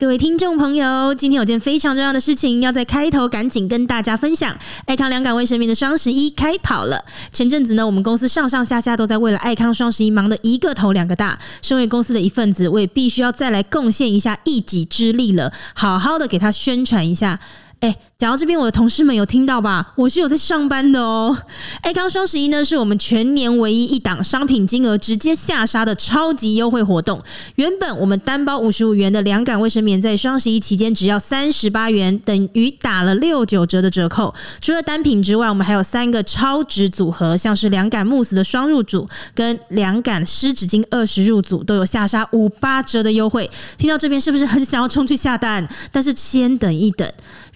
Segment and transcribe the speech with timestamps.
[0.00, 4.56] 各位听众朋友，今天有件非常重要的事情要在开头赶紧跟大家分享。
[4.86, 7.04] 爱康两感卫生棉的双十一开跑了。
[7.32, 11.36] 前阵子呢，我们公司上上下下都在为了爱康双十一忙得一个头两个大。
[11.62, 17.40] 身为公司的一份子，我也必须要再来贡献一下一己之力了，好好的给他宣传一下。
[17.80, 19.92] 哎，讲到这边，我的同事们有听到吧？
[19.94, 21.36] 我是有在上班的哦。
[21.80, 27.22] 爱康双十一呢，是我们全年唯一一档商品金额直接下杀的超级优惠活动。
[27.54, 34.34] 原本我们单包五十五元的凉感卫生棉，在双十一期间只要三十八元，等于打了六九折的折扣。
[34.60, 43.48] 除了单品之外，我们还有三个超值组合，像是凉感慕斯的双入组跟凉感湿纸巾二十入组，都有下杀五八折的优惠。
[43.76, 45.64] 听到这边是不是很想要冲去下单？
[45.92, 47.08] 但是先等一等。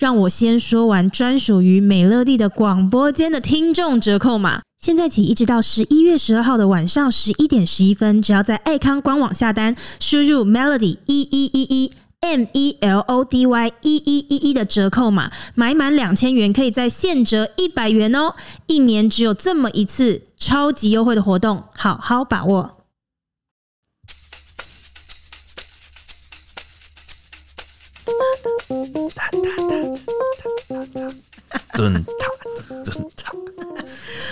[0.02, 4.60] 让我先说完专属于美乐蒂的广播间的听众折扣码。
[4.83, 18.35] 现在起一直到十一月十二号的晚上十一点十一分，只要在爱康官网下单，输入 Melody 一一一一 M E L O D Y 一一一一的折扣码，买满两千元可以再现折一百元哦！
[18.66, 22.82] 一年只有这么一次超级优惠的活动，好好把握。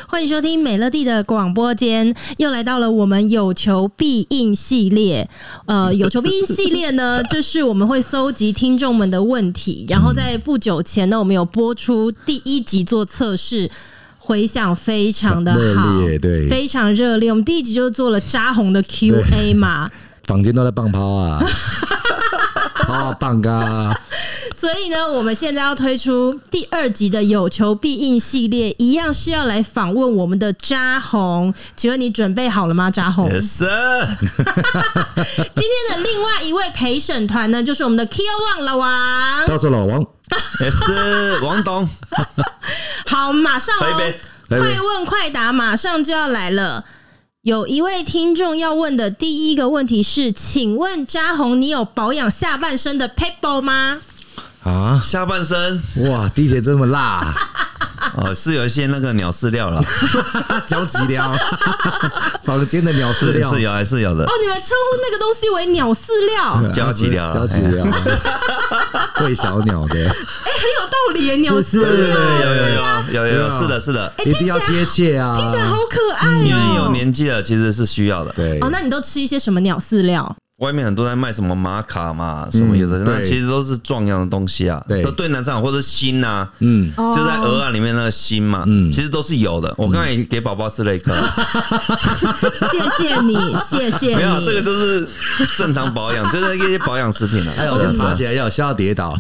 [0.09, 5.29] 欢迎收听美乐蒂的广播间，又来到了我们有求必应系列。
[5.67, 13.71] 呃，有求必应系列呢，就是我们会搜集听众们的问题，然后在不久前呢，我们有播出第一集做测试，
[14.19, 17.31] 回响非常的好，对，非常热烈。
[17.31, 19.91] 我们第一集就做了扎红的 Q&A 嘛，
[20.27, 21.43] 房间都在放抛啊。
[22.91, 23.99] 好棒啊！
[24.57, 31.55] 所以呢，我们现在要推出第二集的有求必应系列，一样是要来访问我们的渣弘。
[31.75, 32.91] 请问你准备好了吗？
[32.91, 34.17] 渣弘？Yes sir。
[35.55, 39.47] 今天的另外一位陪审团呢，就是我们的 Q One 老王。
[39.47, 40.05] 告诉老王。
[40.61, 41.89] 也是王董。
[43.07, 44.13] 好，马上哦，
[44.49, 46.85] 快问快答，马上就要来了。
[47.43, 54.03] 有一位听众要问的第一个问题是，请问嘉宏，你有保养下半身的 paper 吗？
[54.63, 55.81] 啊，下半身。
[56.11, 57.35] 哇，地铁这么辣。
[58.17, 59.81] 哦，是有一些那个鸟饲料 了，
[60.67, 61.33] 交吉料，
[62.43, 63.55] 房间的鸟饲料。
[63.55, 64.25] 是有还是有的。
[64.25, 67.87] 哦，你们称呼那个东西为鸟饲料，交吉料，交吉料，
[69.23, 69.95] 喂小鸟的。
[69.95, 76.43] 哎，很有道理耶，鸟饲料，有有有有有，是的，是的，一定要贴切啊，听起来好可爱哦。
[76.45, 78.33] 因为有年纪了，其实是需要的。
[78.33, 80.37] 对，哦，那你都吃一些什么鸟饲料？
[80.61, 89.75] 外面很多在卖什么玛卡嘛，什么有的，那其实都是壮阳的东西啊，都对男生或者锌呐，嗯，就在鹅啊里面那个锌嘛，嗯，其实都是有的。
[89.79, 91.15] 我刚才也给宝宝吃了一颗，
[92.71, 94.17] 谢谢你，谢谢你。
[94.17, 95.09] 没有，这个都是
[95.57, 97.53] 正常保养， 就是一些保养食品了。
[97.57, 99.17] 还有爬起来要笑到跌倒。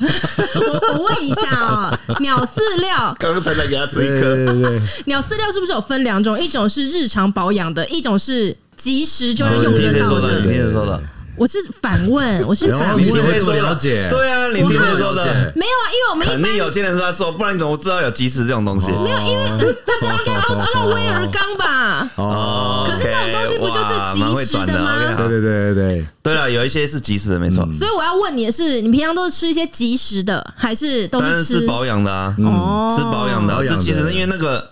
[0.57, 4.81] 我我问一下啊，鸟饲料，刚 刚才在给他吃一颗，对对对。
[5.07, 6.39] 鸟饲料是不是有分两种？
[6.39, 10.41] 一种是日常保养的，一种是及时就能用得到的。
[10.41, 11.03] 你听谁说的？
[11.41, 12.99] 我是反问，我是反问。
[13.03, 14.07] 你听谁说了解？
[14.11, 15.25] 对啊，你听谁说的？
[15.57, 18.89] 没有啊，因为我们肯定有经人说他说，不然你怎么知道有即时这种东西？
[18.93, 22.07] 没有，因为大家应该都知道威尔刚吧？
[22.17, 25.15] 哦，可是那种东西不就是即时的吗？
[25.17, 27.67] 对对对对对，对了，有一些是即时的，没错。
[27.73, 32.37] 所以我要问你的是，你平常都是吃一些即时的，还是都是吃保养的啊？
[32.41, 34.69] 哦，吃保养的，是即时的，因为那个。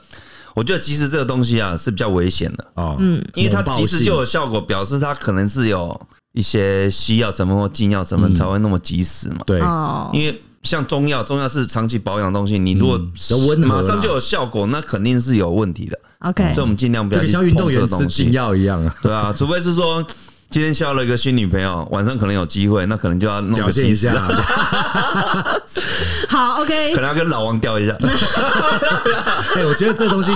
[0.55, 5.89] 我觉得即时这个东西啊是比较危险的哦，嗯，因为它即时就有效果，表示它可能是有
[6.39, 9.39] 一些西药成分或禁药成分才会那么及时嘛。
[9.45, 9.59] 对，
[10.13, 12.97] 因为像中药，中药是长期保养的东西，你如果
[13.57, 15.99] 马上就有效果，那肯定是有问题的。
[16.21, 17.51] OK，所以我们尽量不要去碰这东西。
[17.51, 20.07] 像运动员吃禁药一样啊，对啊，除非是说。
[20.51, 24.09] 今天交了一个新女朋友，晚上可能有机会，那可能就要弄个即时。
[26.27, 27.95] 好，OK，可能要跟老王调一下。
[29.55, 30.33] 哎，我觉得这东西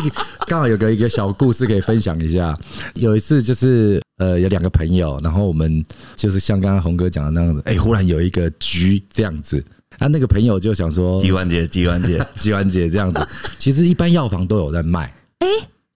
[0.46, 2.54] 刚好有个一个小故事可以分享一下。
[2.92, 5.84] 有一次就是呃，有两个朋友，然后我们
[6.16, 9.64] 就是像刚刚红哥讲的那样子，哎，忽然有一个局这样子，
[9.98, 13.26] 啊，那个朋友就想说，机关节，机关节， 机关节这样子。
[13.58, 15.12] 其实一般药房都有在卖。
[15.38, 15.48] 哎。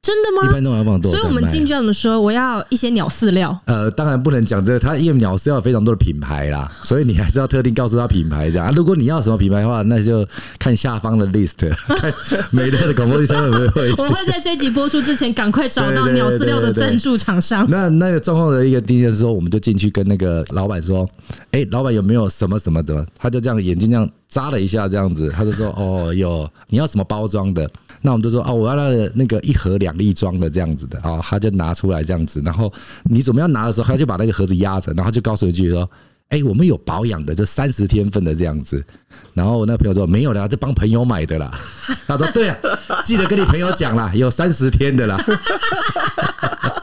[0.06, 0.48] 真的吗？
[0.48, 2.20] 一般都要放多，所以我们进去要怎么说？
[2.20, 3.58] 我要一些鸟饲料。
[3.64, 8.72] 呃，当然不能讲这个，它因为鸟饲料有非常多的品牌啦， 所以你还是要特定告诉他品牌这样啊。
[8.76, 10.24] 如果你要什么品牌的话，那就
[10.60, 11.56] 看下方的 list，
[11.98, 12.14] 看
[12.52, 13.90] 美乐的广播电台有没有会。
[13.94, 17.66] 我会在这集播出之前赶快找到鸟饲料的赞助厂商。
[17.68, 21.04] 那那个状况的一个第一就是说，我们就进去跟那个老板说
[21.50, 27.68] ：“哎、欸，老板有没有什么什么的？”他就这样眼睛这样眨了一下，这样子，他就说：“哦，有，你要什么包装的？”
[28.06, 32.70] 那我们就说：“哦，我要那个那个一盒两粒装的这样。”子的啊，他就拿出来这样子，然后
[33.04, 35.90] 你准备要拿的时候，他就把那个盒子压着，然后就告诉一句说
[36.28, 38.84] ：“哎、我们有保养的，就三十天份的这样子。
[39.32, 41.50] 然后我那朋友说没有啦，就帮朋友买的啦。
[42.06, 42.58] 他说对啊，
[43.02, 45.18] 记得跟你朋友讲啦，有三十天的啦。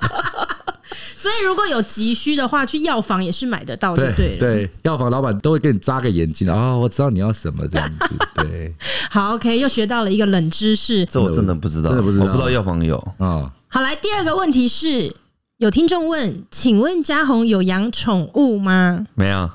[1.34, 8.16] 所以如果有急需的话，去药房也是买得到，对对对，药房老板都会给你扎个眼睛啊、哦，我知道你要什么这样子。
[8.38, 8.72] 对，
[9.10, 13.26] 好，OK，又学到了一个冷知识，这我真的不知道，真的不知道，我不知道药房有啊。
[13.26, 15.16] 哦、好，来第二个问题是。
[15.58, 19.08] 有听众问，请问家宏有养宠物吗？
[19.16, 19.50] 没有。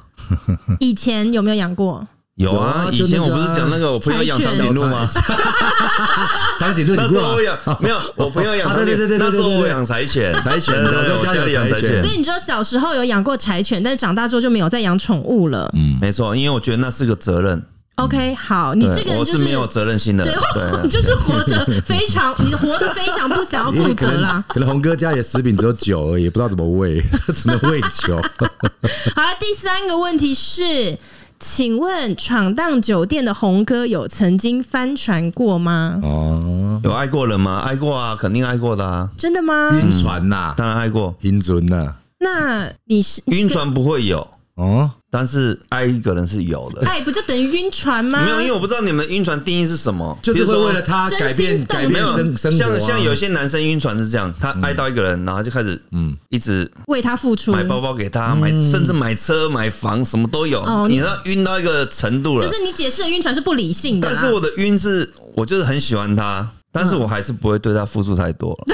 [0.81, 2.09] 以前有没有养过？
[2.39, 5.09] 有啊，以前我不是讲那个我朋友养长颈鹿吗？
[6.57, 12.01] 长颈鹿，那时候我养没有，我朋友养长颈鹿，那时候我养柴犬，柴犬，小时候家里养柴犬。
[12.01, 15.69] 所以你知道小时候有养过柴犬，但是长大之后就没有再养宠物了。
[15.75, 17.61] 嗯，没错，因为我觉得那是个责任。
[17.97, 20.23] OK，好，你这个人就是没有责任心的，
[20.55, 24.45] 对，你 就是活着非常， 你活得非常不想要负责啦。
[24.47, 27.03] 可能宏哥家里食品只有酒而已，不知道怎么喂，
[27.35, 28.17] 只能喂酒。
[29.17, 30.97] 好了，第三个问题是，
[31.41, 36.01] 请问闯荡酒店的红哥有曾经翻船过吗？
[36.03, 37.61] 哦，有爱过人吗？
[37.61, 39.09] 爱过啊，肯定爱过的啊。
[39.17, 39.71] 真的吗？
[39.81, 41.95] 晕船呐，当然爱过，晕船呐。
[42.21, 44.27] 那你是晕船不会有
[44.57, 44.91] 哦？
[45.11, 48.23] 但是爱一个人是有的，爱不就等于晕船吗？
[48.25, 52.59] 没有，因为我不知道你们晕船定义是什么，就是会为了他改变改变生生活。
[52.59, 60.63] 像像有些男生晕船是这样，他爱到一个人，然后就开始嗯，一直为他付出，买包包给他，买甚至买车买房，什么都有。
[60.89, 64.13] 你知道晕到一个程度了，就是你解释的晕船是不理性的。
[64.13, 68.55] 但是我的晕是，我就是很喜欢他，但是我还是不会对他付出太多。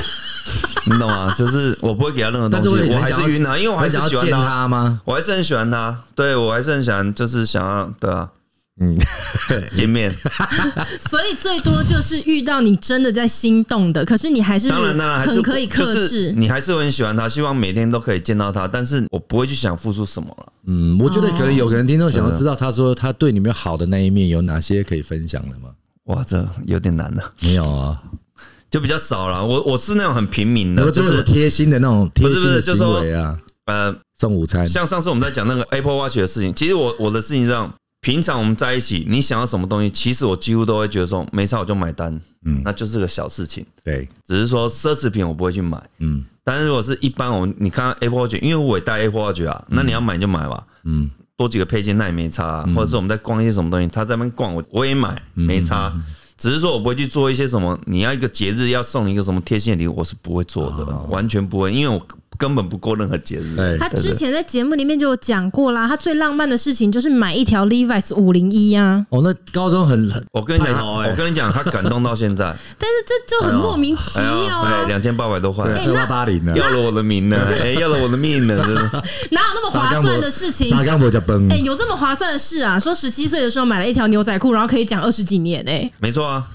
[0.87, 1.35] 你懂吗？
[1.37, 5.01] 就是我不会给他任何东西，我还是晕啊，因为我还是喜欢他吗？
[5.05, 8.29] 我还是很喜欢他，对我还是很喜欢，就是想要对啊，
[8.81, 8.97] 嗯，
[9.75, 10.15] 见面。
[11.09, 20.53] 所以最多就是遇到你真的在心动的，可是你还是当然当然很可以克制，你还是很喜欢他，希望每天都可以见到他，但是我不会去想付出什么了。
[20.67, 25.71] 嗯，我觉得可能有个人听众想要知道，他说他对你们好的那一面有哪些可以分享的吗？
[26.05, 27.33] 哇，这有点难了。
[27.41, 27.99] 没有啊。
[28.75, 33.39] 就比较少了，我我是那种很平民的，就是贴心的那种贴心的行为啊。
[33.67, 55.95] 呃，送午餐，像上次我们在讲那个 Apple Watch 的事情，其实我我的事情上，平常我们在一起，你想要什么东西，其实我几乎都会觉得说，没差我就买单，嗯，那就是个小事情，对，只是说奢侈品我不会去买，嗯，但是如果是一般我们你看 Apple Watch，因为我也戴 Apple Watch 啊，那你要买就买吧，嗯，多几个配件那也没差，或者是我们在逛一些什么东西，他在那边逛我我也买，没差。
[56.37, 57.79] 只是说，我不会去做一些什么。
[57.87, 62.07] 你要一个节日要送你一个什么贴心的礼物，我是不会做的，完全不会，因为我。
[62.39, 63.79] 根本不过任何节日。
[63.79, 69.05] 他之前在节目里面就有讲过啦，他最浪漫的事情就是买一条 Levi's 五零一啊。
[69.11, 72.55] 哦，那高中很，我跟你讲，我跟你讲，他感动到现在。
[72.79, 74.85] 但是这就很莫名其妙啊！
[74.87, 78.55] 两千八百多块，二八八零呢，要了我的命呢，哎，要了我的命呢，
[79.31, 80.75] 哪有那么划算的事情？
[80.75, 82.79] 哎，有这么划算的事啊？
[82.79, 86.45] 说十七岁的时候买了一条牛仔裤，然后可以讲二十几年哎，没错啊。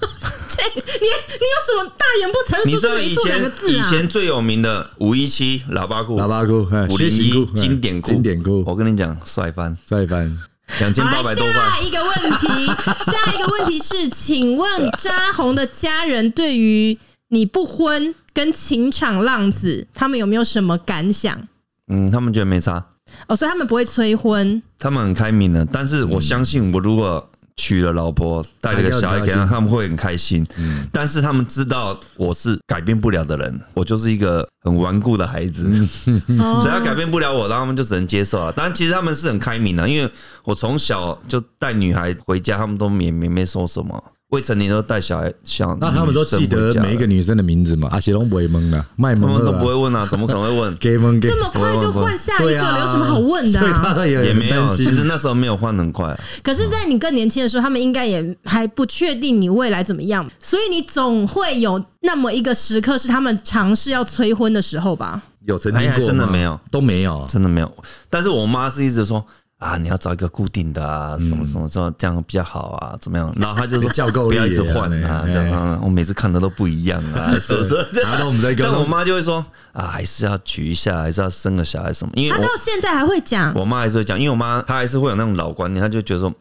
[0.74, 3.70] 你你有什么大言不惭说出没错两个字啊？
[3.72, 6.66] 以前最有名的五一七喇叭裤，喇叭裤。
[6.92, 10.36] 五零一经典裤，经典裤，我跟你讲，帅翻，帅翻，
[10.80, 11.54] 两千八百多块。
[11.54, 21.46] 下一个问题，下一个问题是，请问扎红的家人对于你不婚跟情场浪子，他们有没有什么感想？
[21.88, 22.84] 嗯，他们觉得没差。
[23.26, 25.64] 哦，所以他们不会催婚，他们很开明的。
[25.66, 27.29] 但是我相信，我如果
[27.70, 30.44] 娶了老婆，带了个小孩给他，他们会很开心。
[30.58, 38.50] 嗯，但是他们知道我是改变不了的人，我就是一个很顽固的孩子，所以他改变不了我，然后他们就只能接受了。
[38.50, 40.10] 当然，其实他们是很开明的，因为
[40.42, 44.02] 我从小就带女孩回家，他们都没没没说什么。
[44.30, 47.88] 未成年都带小孩，像那他们都记得每一个女生的名字嘛？
[47.90, 50.76] 阿杰龙不会蒙的，卖萌他们都不会问啊，怎么可能会问？
[50.76, 54.08] 给蒙给这么快就换下一个了，有什么好问的？
[54.08, 56.16] 也没有，其实那时候没有换很快。
[56.44, 65.20] 可是，在你更年轻的时候，他们应该也还不确定你未来怎么样，所以你总会有那么一个时刻是他们尝试要催婚的时候吧？
[65.46, 67.84] 有曾经过真的没有，都没有，真的没有。
[68.08, 69.26] 但是我妈是一直说。
[69.60, 73.30] 啊，你要找一个固定的啊，什么什么这样比较好啊，怎么样？
[73.38, 75.78] 然后他就说叫够，不要一直换啊，这样。
[75.82, 77.86] 我每次看的都不一样啊， 是不是？
[78.00, 82.12] 然后我们在跟，但我妈就会说啊，还是要娶一下，还是要生个小孩什么？
[82.16, 86.32] 因为她到现在还会讲，我妈还是会讲，因为我妈她还是会有那种老观念，她就觉得说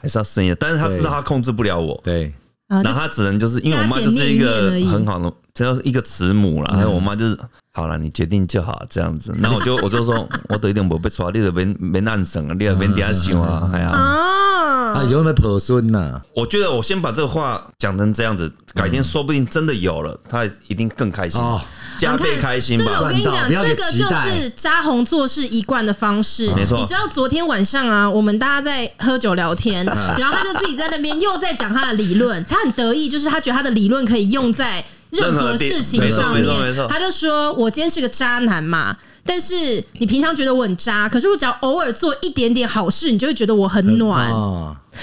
[0.00, 2.32] 还是要生一下，但是她知道她控制不了我，对。
[2.68, 7.38] 然后她只能就是因为我妈就是一个很好的，只要一个慈母啦，还有我妈就是。
[7.76, 9.34] 好了，你决定就好，这样子。
[9.36, 13.90] 那我就我就说， 我都一定不被抓，你这边别难省，你这边底下想啊，哎呀。
[13.90, 16.18] 啊，啊，有没有婆孙呐？
[16.34, 21.38] 我觉得我先把这个话讲成这样子，改天说不定真的有了，他一定更开心。
[21.38, 21.60] 哦
[21.98, 22.84] 加倍开心吧！
[22.84, 26.52] 这个我跟你讲，这个就是扎红做事一贯的方式。
[26.54, 29.82] 没错，你知道昨天晚上啊，我们大家在喝酒聊天，
[30.18, 34.84] 然后他就自己在那边又在讲他的理论，他很得意，就是他觉得他的理论可以用在
[35.20, 36.44] 任何事情上面。
[36.88, 38.96] 他就说：“我今天是个渣男嘛。”
[39.28, 44.30] 但是你平常觉得我很渣，可是我只要偶尔做一点点好事，你就会觉得我很暖。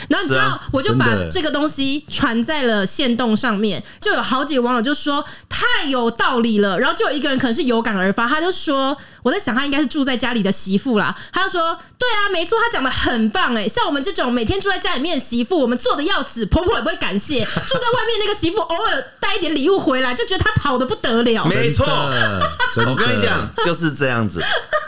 [0.10, 6.80] 然后你知道，我就把这个东西传在了线动上面，就有好几个网友就说太有道理了。
[6.80, 11.16] 然后就有一个人可能是有感而发，他就说我在想他应该是住在家里的媳妇啦。
[11.32, 13.68] 他就说对啊，没错，他讲的很棒哎。
[13.68, 17.44] 像我们这种每天住在家里面的媳妇，我们做的要死，婆婆也不会感谢。
[17.44, 21.46] 住在外面那个媳妇，偶尔带一点礼物回来，就觉得她好的不得了。
[21.46, 21.86] 没错，
[22.88, 24.42] 我跟你讲就是这样子，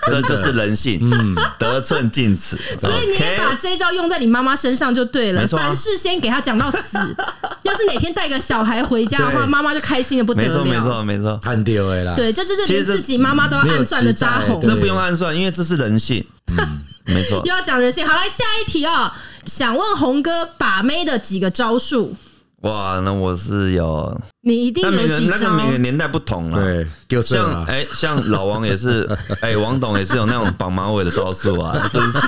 [0.07, 2.57] 这就是人性，嗯，得寸进尺。
[2.79, 4.94] 所以你也把这一招用在你妈妈身上。
[4.95, 6.97] 就对了，凡事先给他讲到死。
[7.63, 10.47] 要是哪天带个小孩回家的话，妈妈就开心的不得了。
[10.47, 12.15] 没错，没错，没错，看丢了。
[12.15, 14.61] 对，这就是连自己妈妈都要暗算的扎红。
[14.61, 16.25] 这不用暗算，因为这是人性。
[16.47, 16.57] 嗯，
[17.13, 17.41] 没错。
[17.43, 19.13] 又要讲人性，好，来下一题啊！
[19.45, 22.15] 想问红哥把妹的几个招数。
[22.61, 25.35] 哇，那我是有，你一定有几招。
[25.35, 26.59] 那个每个年代不同啊，
[27.07, 29.07] 对，像哎，像老王也是，
[29.41, 32.19] 哎，王董也是有那种绑马尾的招数啊，是不是？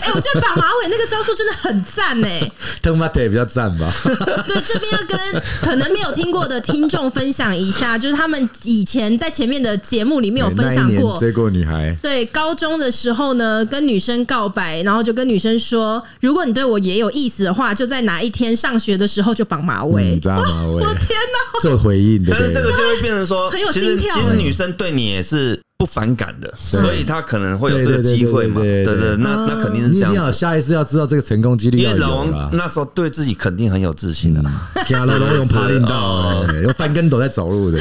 [0.00, 2.50] 哎，我觉得绑马尾那个招数真的很赞哎，
[2.82, 3.92] 藤马腿比较赞吧？
[4.46, 5.18] 对，这边要跟
[5.62, 11.96] 可能没有听过的听众分享一下，就是他们以前在前面的节目里面有分享过追过女孩。
[12.02, 20.82] 对，高中的时候呢，跟女生告白，然后就跟女生说，如果你对我也有意思的话，就在哪一天上学的时候就绑马尾，扎马尾。
[20.84, 22.32] 我天哪，做回应的。
[22.32, 25.60] 但是这个就会变成说，其实其实女生对你也是。
[25.78, 28.62] 不反感的，所以他可能会有这个机会嘛？
[28.62, 30.32] 对对，那那肯定是这样。
[30.32, 34.42] 下一次要知道这个成功几率，因为老王那时候对自己肯定很有自信的。
[34.86, 37.78] 加了都用爬领道，用翻跟斗在走路的。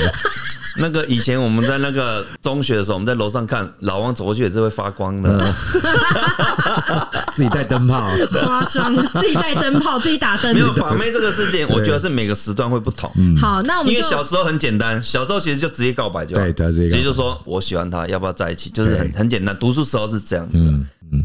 [0.78, 5.54] 那个以前我们在那个中学的时候，我们在楼上看老王走过去也是会发光的。
[7.34, 8.10] 自己带灯泡，
[8.44, 8.96] 夸张！
[9.22, 10.54] 自己带灯泡，自己打灯。
[10.54, 13.12] 没有把妹这个事情，我觉得是每个时段会不同。
[13.38, 19.56] 好，那我们因为小时候很简单，小时候其实就直接告白就好，对，直接就说我喜欢他，要不要在一起，就是很很简单。
[19.58, 20.58] 读书时候是这样子，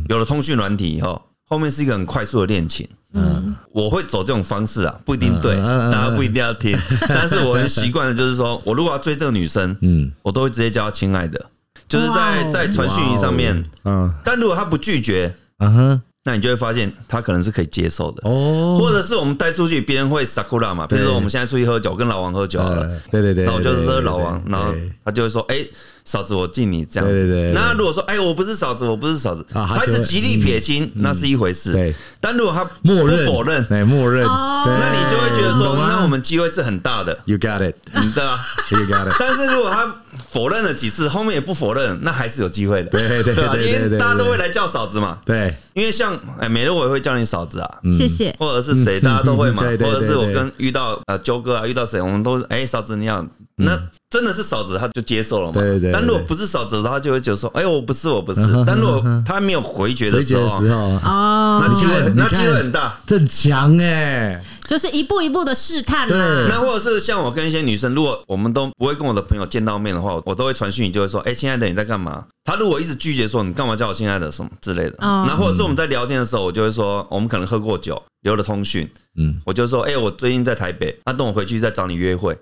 [0.08, 2.88] 有了通讯软体以后，后面是一个很快速的恋情。
[3.12, 5.56] 嗯，我会走这种方式啊，不一定对，
[5.90, 6.78] 大家不一定要听。
[7.08, 11.44] 但是我很习惯的就是说，我如果要追这个女生，嗯，我都会直接叫她亲爱的，
[11.88, 14.12] 就是在在传讯息上面，嗯。
[14.24, 16.02] 但如果她不拒绝，嗯哼。
[16.22, 18.28] 那你就会发现她可能是可以接受的。
[18.28, 25.66] 哦，或者是我们带出去，别人会 sakura 嘛，比如说我们现在出去喝酒，跟老王喝酒了，对对对，然后就是说老王，然后他就会说，哎，
[26.10, 27.52] 嫂子我敬你这样子。
[27.54, 31.72] 那如果说，哎，我不是嫂子，我不是嫂子，他一直极力撇清，那是一回事。
[31.72, 37.16] 对，但如果他默认否认，哎，默认，那你就会觉得说，那我们机会是很大的。
[37.26, 37.76] You got it，
[38.12, 38.40] 对啊，
[38.72, 39.14] You got it。
[39.20, 39.86] 但是如果他
[40.32, 53.24] 否认了几次，后面也不否认，那还是有机会的，对对对，因为大家都会来叫嫂子嘛，对，因为像哎，美乐我也会叫你嫂子啊，谢谢，或者是谁，大家都会嘛， 或者是我跟遇到呃周哥啊，遇到谁，我们都哎嫂子你好，
[53.54, 64.44] 那真的是嫂子，他就接受了嘛，对对，但如果不是嫂子，他就会觉得说，哎呦我不是我不是，但如果他没有回绝的时候，哦，那机会那机会很大，这很强哎。
[64.66, 66.46] 就是一步一步的试探嘛。
[66.48, 74.96] 那或者是像我跟一些女生，如果我们都不会跟我的朋友见到面的话，我都会传讯你，就会说：“哎，亲爱的，你在干嘛？”他如果一直拒绝说：“你干嘛叫我亲爱的？”什么之类的。
[75.00, 78.88] 那或者是我们在聊天的时候，我就会说：“我们可能喝过酒，留了通讯。”
[79.18, 82.36] 嗯，我就说：“哎，我最近在台北，那等我回去再找你约会。”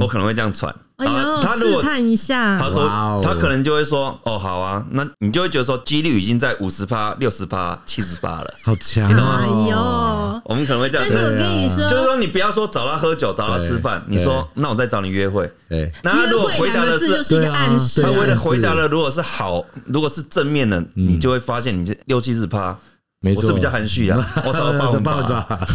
[0.00, 0.74] 我可能会这样传。
[0.96, 9.38] 哎呦，他如果看一下，他说他可能就会说：“哦，好啊。”那你就会觉得说几率已经在五十趴、六十趴、七十趴了，好强啊！
[9.40, 11.06] 哎呦，我们可能会这样。
[11.08, 15.48] 但是我跟你说，就是说你不要说找他喝酒、找他吃饭，你说那我再找你约会。
[15.68, 18.02] 对，那他如果回答的是，就是一个暗示。
[18.02, 22.76] 他为了回答的如果是好，如果是正面的，你就会发现你这六七十趴。
[23.20, 25.66] 没错，我是比较含蓄啊， 我找个办法。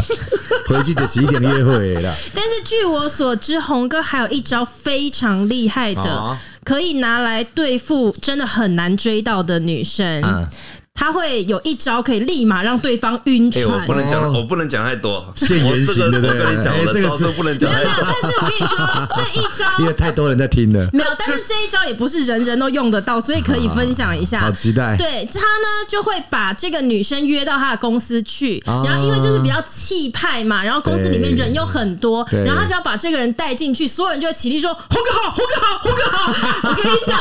[0.66, 2.16] 回去就提前约会了。
[2.34, 10.48] 但是据我所知，红哥还有一招非常厉害的，可以拿来对付真的很难追到的女生。
[10.96, 13.66] 他会有一招可以立马让对方晕船。
[13.66, 15.26] 我不能讲，我不能讲太多。
[15.36, 17.92] 现原形的，我跟你讲，我的招数不能讲太多。
[17.98, 20.88] 但是我跟你说，这一招 因为太多人在听了。
[20.94, 24.42] 没有，但是这一招也不是人人都用得到，所以可以分享一下。
[24.42, 24.96] 好期待。
[24.96, 37.18] 对他呢，就会把这个女生约到他的公司去，然后因为就是比较气派嘛，然后公司里面人又很多，然后他只要把这个人带进去，所有人就会起立说：“胡哥好，胡哥好，胡哥好。”我跟你讲，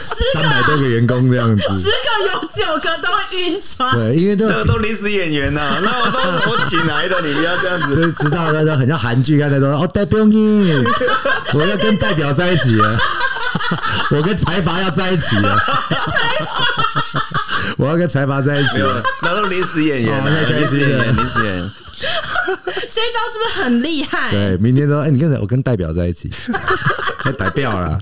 [0.00, 2.53] 十个三百多个员工这样子，十个有。
[2.56, 3.94] 九个都晕船。
[3.96, 6.18] 对，因为都都临时演员呐、啊，那我都
[6.52, 7.94] 我请来的，你不要这样子。
[7.96, 10.72] 就是知道那种很像韩剧，刚才说哦代表你，
[11.54, 12.98] 我要跟代表在一起了，
[14.10, 15.56] 我跟财阀要在一起了，
[17.76, 21.70] 我要跟财阀在一起了，那都临时演员、啊，临时演员，临时演员。
[21.96, 24.30] 这一招是不是很厉害？
[24.30, 25.38] 对，明天说，哎、欸，你跟谁？
[25.40, 26.30] 我跟代表在一起，
[27.20, 27.98] 太代表了。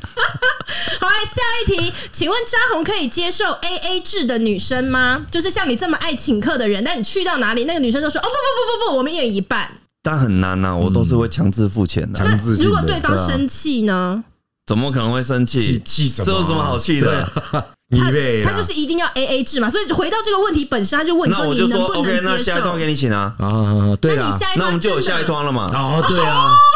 [1.00, 5.24] 好，来下一题，请问张红可以接受 A A 制的女生吗？
[5.30, 9.68] 就是像你这么爱请客的人，但你去到哪里，那个女生就说，哦不不不不不，我们一人一半。
[10.02, 12.18] 但很难呐、啊，我都是会强制付钱的。
[12.18, 12.62] 强、嗯、制。
[12.62, 14.24] 如果对方生气呢？
[14.66, 15.80] 怎么可能会生气？
[15.84, 16.26] 气什么？
[16.26, 17.28] 这有什么好气的？
[17.92, 18.10] 他
[18.42, 25.68] 他就是一定要 A A 制嘛，所以回到这个问题本身，他就问说：“你能不能接受？”那下一段给你请啊啊，对啊，那我们就有下一段了嘛？
[25.74, 26.50] 哦，对啊，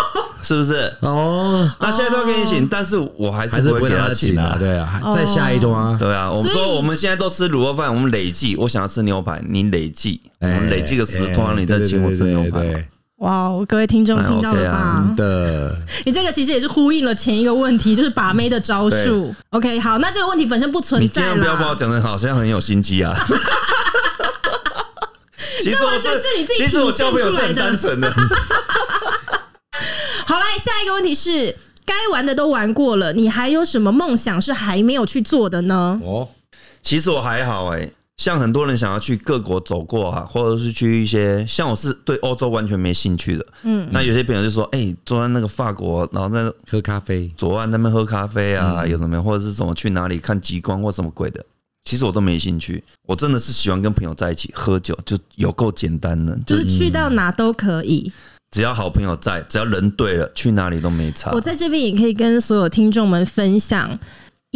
[0.46, 0.92] 是不是？
[1.00, 6.30] 哦，那现在都给你请，但是我还是不会给他请啊，对啊，再下一段啊，对啊。
[6.30, 12.86] 我们说我们现在都吃卤肉饭，我们累计，我想要吃牛排，你累计，我们累计个十段，你再请我吃牛排。
[13.16, 15.12] 哇，各位听众听到了吧？
[15.16, 19.34] 的，你这个其实也是呼应了前一个问题，就是把妹的招数。
[19.50, 21.02] OK，好，那这个问题本身不存在。
[21.02, 23.12] 你千万不要把我讲的好像很有心机啊！
[25.60, 26.06] 其实我是
[26.38, 28.08] 你自己，其实我交朋友是很单纯的。
[30.26, 36.00] 好，来下一个问题是：该玩的都玩过了，你还有什么梦想是还没有去做的呢？
[36.02, 36.28] 哦，
[36.82, 37.92] 其实我还好哎、欸。
[38.16, 51.44] 像很多人想要去各国走过啊，或者是去一些像我是对欧洲完全没兴趣的，嗯，那有些朋友就说，哎，坐在那个法国，然后在喝咖啡，左岸那边喝咖啡啊，有什么，或者是什么去哪里看极光或什么鬼的，
[51.84, 58.10] 其实我都没兴趣，我真的是喜欢跟朋友在一起喝酒，就有够简单的，就是去到哪都可以，
[58.50, 61.32] 只要好朋友在，只要人对了，去哪里都没差。
[61.32, 63.98] 我在这边也可以跟所有听众们分享。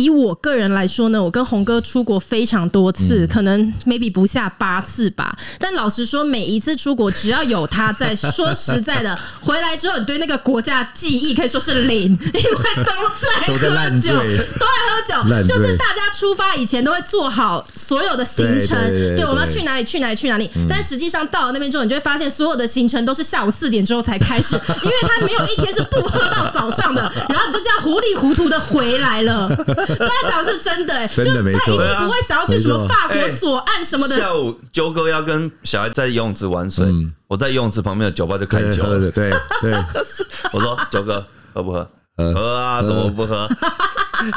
[0.01, 5.37] 以我个人来说呢，我跟红哥出国非常多次，可能 maybe 不下八次吧。
[5.59, 13.53] 但老实说，每一次出国只要有他在，说实在的， 回来之后你对那个国家记忆可以说是零， 因为都在喝
[14.01, 14.13] 酒，
[14.59, 18.79] 都在喝酒，就是大家出发以前都会做好所有的行程，
[19.17, 20.51] 对，我们要去哪里去哪里去哪里。
[20.69, 29.49] 但实际上到了那边之后，你就会发现所有的行程都是下午四点之后才开始，因为他没有一天是不喝到早上的， 然后你就这样糊里糊涂的回来了。
[29.97, 34.17] 他讲的是真的，欸， 就他一定不会想要去什么法国左岸什么的。
[34.17, 36.87] 下午啾哥要跟小孩在游泳池玩水，
[37.29, 39.11] 我在游泳池旁边的酒吧就开酒了。
[39.11, 39.73] 对对，
[40.53, 41.89] 我说啾哥喝不喝？
[42.17, 43.49] 喝啊，怎么不喝？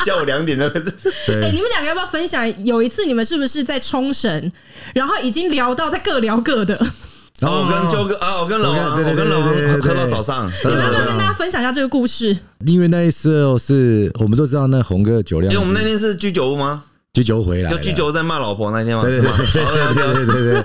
[0.05, 0.65] 下午两点就。
[1.41, 2.65] 哎，你们两个要不要分享？
[2.65, 4.51] 有一次你们是不是在冲绳，
[4.93, 6.79] 然后已经聊到在各聊各的？
[7.43, 9.49] 然后我跟周哥啊，我跟老王，我跟老王
[9.81, 10.47] 喝到早上。
[10.47, 12.33] 你要跟大家分享一下这个故事？
[12.65, 15.51] 因为那时候是我们都知道那红哥的酒量。
[15.51, 16.85] 因为我们那天是居酒屋吗？
[17.11, 19.01] 居酒屋回来，就居酒屋在骂老婆那天吗？
[19.03, 20.63] 对对对对对对对，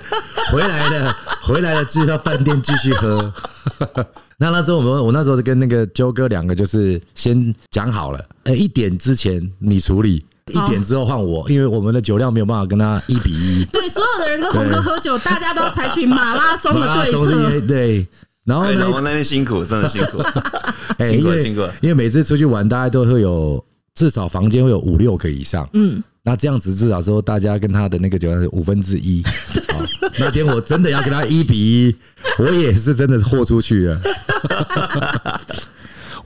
[0.53, 3.35] 回来了，回来了，继续到饭店继续喝。
[4.39, 10.25] 那那时候我们我那时候是跟那个周哥两个就是先讲好了，呃，一点之前你处理。
[10.49, 13.65] 一点之后换我，因为我们的酒量没有办法跟他一比一。
[13.73, 17.61] 对，所有的人跟红哥喝酒，大家都要采取马拉松的对策。
[17.67, 18.07] 对，
[18.45, 18.91] 然后呢？
[18.91, 20.23] 我那天辛苦，真的辛苦，
[21.05, 21.63] 辛苦辛苦。
[21.81, 23.63] 因为每次出去玩，大家都会有
[23.95, 25.69] 至少房间会有五六个以上。
[25.75, 29.23] 嗯，那这样子至少说，大家跟他的那个酒量是五分之一。
[29.69, 29.85] 好，
[30.19, 31.97] 那天我真的要跟他一比一，
[32.39, 34.01] 我也是真的豁出去了。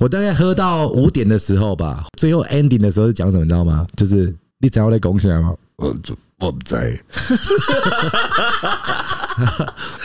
[0.02, 3.86] 我大概喝到五点的时候吧，最后 ending 的时候是讲什么，你知道吗？
[3.96, 5.54] 就是你只要来拱起来吗？
[5.76, 5.94] 我
[6.40, 6.90] 我不在，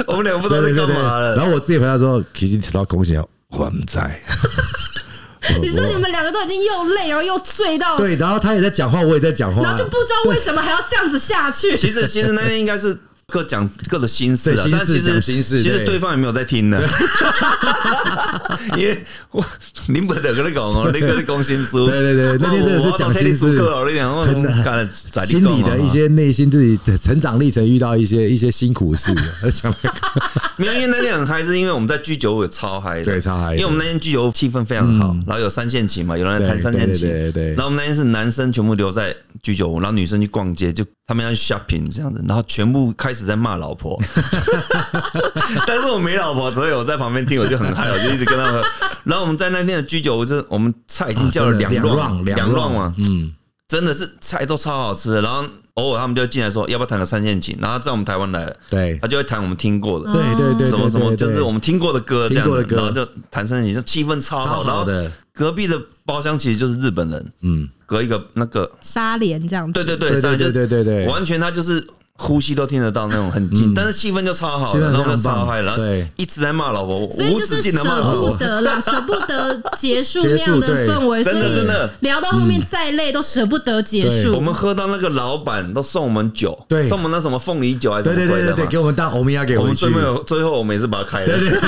[0.05, 1.35] 我们两个不知道在干嘛了。
[1.35, 4.21] 然后我自己回答说，其实提到拱起来，我不在。
[5.59, 11.75] 你说你们两个都已经又累，然后又醉到对，然后他也在讲话，我也在讲话，然后就不知道为什么还要这样子下去。
[11.75, 12.95] 其实其实那天应该是。
[13.33, 15.99] 各讲各的心事啊，但其实其实对。
[15.99, 16.79] 方也没有在听呢，
[18.77, 19.43] 因为我
[19.87, 23.47] 你不得跟你讲哦， 那个你讲心事，对对对，那天真的是讲心事，
[25.13, 29.13] 很心里的一些内心自己的成长历程，遇到一些一些辛苦事，
[29.51, 29.73] 讲
[30.55, 43.97] 没有，因为那天很嗨，是因为我们在居酒屋超嗨，对超嗨，因为我们那天居酒屋气氛非常好，然后有三线琴嘛，有人弹三线琴，对对，然后我们那天是男生全部留在居酒屋，然后女生去逛街，就他们要去 shopping 这样子，然后全部开始在骂老婆，
[45.65, 48.61] 但是我没老婆，所以我在旁边听，我就很嗨，我就一直跟他们。
[49.05, 53.33] 然后我们在那天的居酒屋，是我们菜已经叫了两乱两乱嘛，嗯，
[53.69, 55.21] 真的是菜都超好吃的。
[55.21, 57.57] 然后偶尔他们就进来说，要不要弹个三线琴？
[57.61, 64.65] 然后在我们台湾来了，对，他就会弹我们听过的，对对对，什么什么，就是我们听过的歌这样子，然后就弹三线琴，就气氛超好。
[64.65, 64.85] 然后
[65.33, 67.69] 隔壁的包厢其实就是日本人，嗯。
[67.87, 69.73] 隔一个那个纱帘这样子。
[69.73, 71.83] 对对对，纱帘就对对对，完全他就是。
[72.19, 81.87] 呼吸都听得到那种很近，但是气氛就超好，然后就超嗨了，对，一直在骂老婆，所以就是舍不得啦，舍不得结束 那样的氛围，真的真的。
[81.99, 84.33] 聊到后面再累都舍不得结束。
[84.33, 89.75] 我们喝到那个老板都送我们酒，对，送我们那什么凤梨酒还是什么鬼的嘛，给我们当欧米亚给我们。
[89.75, 91.59] 最后最后我们也是把它开了，对对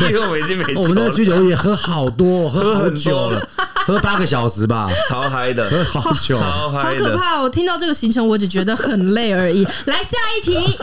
[0.00, 0.80] 对， 因为我们已经没酒了。
[0.80, 3.48] 我们那居酒屋也喝好多，喝很久了，
[3.86, 7.04] 喝八个小时吧，超嗨的，喝好久，超嗨的。
[7.04, 7.40] 好可怕！
[7.40, 9.62] 我听到这个行程，我只觉得很累而已。
[9.86, 10.76] 来下一题。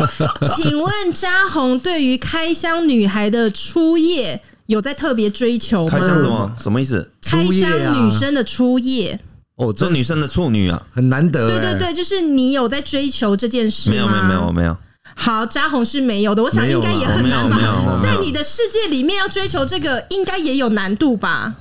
[0.56, 5.92] 请问扎红对于开箱女孩的初夜有在特别追求吗？
[5.92, 6.52] 开箱什么？
[6.58, 7.12] 什么意思？
[7.22, 9.20] 开箱女生的初夜
[9.58, 11.50] 哦，这女生的处女啊，很难得。
[11.50, 13.96] 对对对，就是你有在追求这件事吗？
[13.96, 14.78] 没有没有没有没有。
[15.14, 16.42] 好，扎红是没有的。
[16.42, 18.00] 我想应该也很难吧。
[18.02, 21.54] 在你的世界里面要追求这个，应该也有难度吧？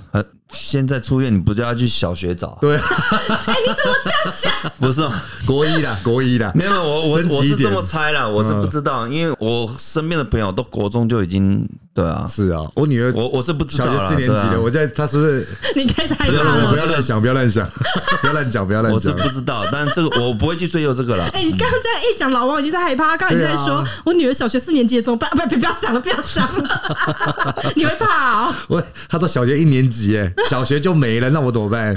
[0.53, 2.59] 现在出院，你不就要去小学找？
[2.61, 4.73] 对，哎，你怎么这样讲？
[4.79, 5.01] 不是
[5.47, 11.69] 国一的，国一的，没有，我我我是这么猜啦，我是不知道，因为我身边的朋友都国中就已经。
[11.95, 15.47] 对啊，是啊，我女儿，我我是不知道，小学四年级的，我在，她是不是？
[15.77, 16.71] 你开始害怕了？
[16.71, 17.69] 不要乱想，不要乱想，
[18.23, 19.13] 不要乱讲，不要乱讲。
[19.13, 21.29] 我是不知道，但这个我不会去追究这个了。
[21.35, 23.15] 哎，你刚刚这样一讲，老王已经在害怕。
[23.17, 28.55] 刚才你在说我女儿小学四年级的时候，不不不要想了，不要想了， 你会怕哦。
[28.69, 31.95] 我他说小学一年级，哎，小学就没了，那我怎么办？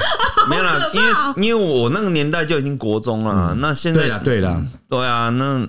[0.49, 5.65] 没有了，因为因为我那个年代就已经国中了，那现在对了，对了，对啊，那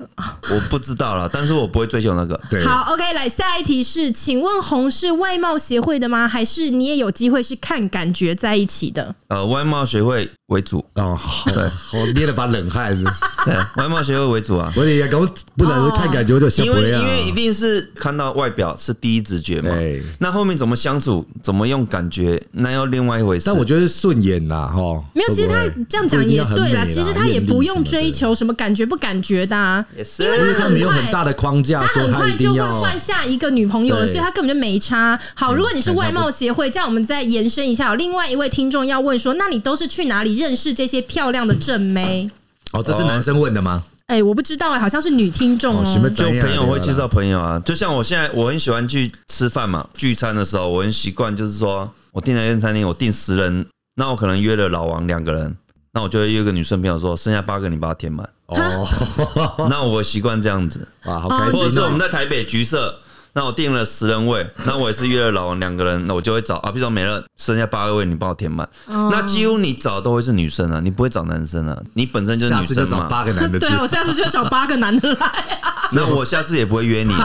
[0.51, 2.39] 我不知道了，但是我不会追求那个。
[2.51, 4.91] 对，好，OK，来下一题是，请问红。
[4.91, 6.27] 是外貌协会的吗？
[6.27, 9.15] 还是你也有机会是看感觉在一起的？
[9.29, 11.15] 呃，外貌协会为主哦。
[11.19, 12.97] 好，对，我捏了把冷汗。
[13.45, 14.73] 对，外貌协会为主啊。
[14.77, 15.21] 我也搞
[15.57, 19.71] 不能看感觉，我就因为因为一定是看到外表是第一直觉嘛。
[20.19, 23.45] 那后面怎么相处，怎么用感觉，那要另外一回事。
[23.47, 25.05] 但我觉得顺眼呐，哈。
[25.15, 25.55] 没有，其实他
[25.89, 26.85] 这样讲也对啦。
[26.87, 34.77] 其实他也不用追求什么感觉不感觉的，也是，因为他没有很大的框架，他很快就会换下一个女朋友了，所以他根本就没。
[34.77, 37.95] 差好，如果你是外貌协会，这样我们再延伸一下。
[37.95, 42.31] 另外一位听众要问说，那你都是去哪里认识这些漂亮的正妹？
[42.73, 43.85] 哦，这是男生问的吗？
[44.07, 46.11] 哎，我不知道哎，好像是女听众哦。
[46.11, 55.57] 就朋友会介绍朋友啊，就像我现在，我很喜欢去吃饭嘛，聚餐的时候，我很习惯就是说我订了一间餐厅，我订十人，那我可能约了老王两个人，
[55.93, 58.29] 那我就会约个女生朋友说，剩下八个你把它填满。
[58.47, 58.87] 哦，
[59.69, 61.59] 那我习惯这样子啊，好开心。
[61.59, 62.95] 或者是我们在台北橘色。
[63.37, 68.67] 那我订了十人位，那我也是约了老王两个人，那我就会找啊，比如说没了，剩下八个位，你帮我填满。
[68.87, 69.13] Oh.
[69.13, 73.07] 那几乎你找都会是女生啊，你不会找男生啊，你本身就是女生嘛。
[73.11, 75.27] 八个男的， 对啊，我下次就找八个男的来
[75.61, 75.87] 啊。
[75.93, 77.13] 那我下次也不会约你。
[77.13, 77.17] 你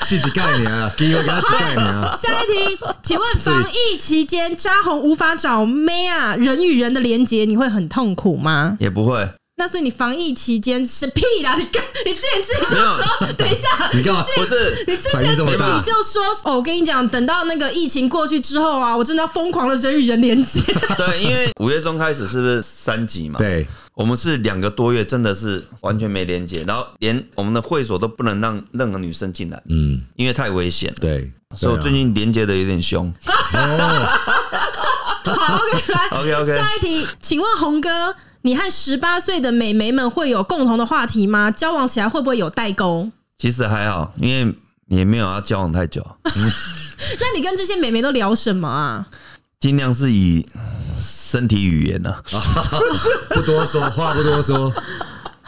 [0.00, 2.10] 很几概念啊，给我给他几概念啊。
[2.20, 8.76] 下一题，请问防疫期间，扎红无法找妹啊，人与人的连接，你会很痛苦吗？
[8.80, 9.30] 也不会。
[9.58, 11.56] 那所以你防疫期间是屁啦！
[11.56, 14.22] 你跟你之前自己就说，等一下，你干嘛？
[14.36, 20.60] 不是你之前自己就说哦，我跟你讲，等到那个疫情过去之后啊，我真的要疯狂的人与人连接。
[20.98, 23.38] 对，因为五月中开始是不是三级嘛？
[23.38, 30.94] 对，我们是两个多月，真的是完全没连接，然后连我们的会所都不能让任何女生进来，嗯，因为太危险。
[31.00, 33.10] 对，所以我最近连接的有点凶。
[35.24, 38.14] 好，OK，来， OK OK，下一题，请问红哥。
[38.46, 41.50] 你和十八岁的美眉们会有共同的话题吗？
[41.50, 43.10] 交往起来会不会有代沟？
[43.36, 44.54] 其实还好，因为
[44.86, 46.00] 也没有要交往太久。
[46.22, 46.32] 嗯、
[47.18, 49.08] 那你跟这些美眉都聊什么啊？
[49.58, 50.46] 尽量是以
[50.96, 52.40] 身体语言呢、啊，
[53.34, 54.72] 不多说话，不多说。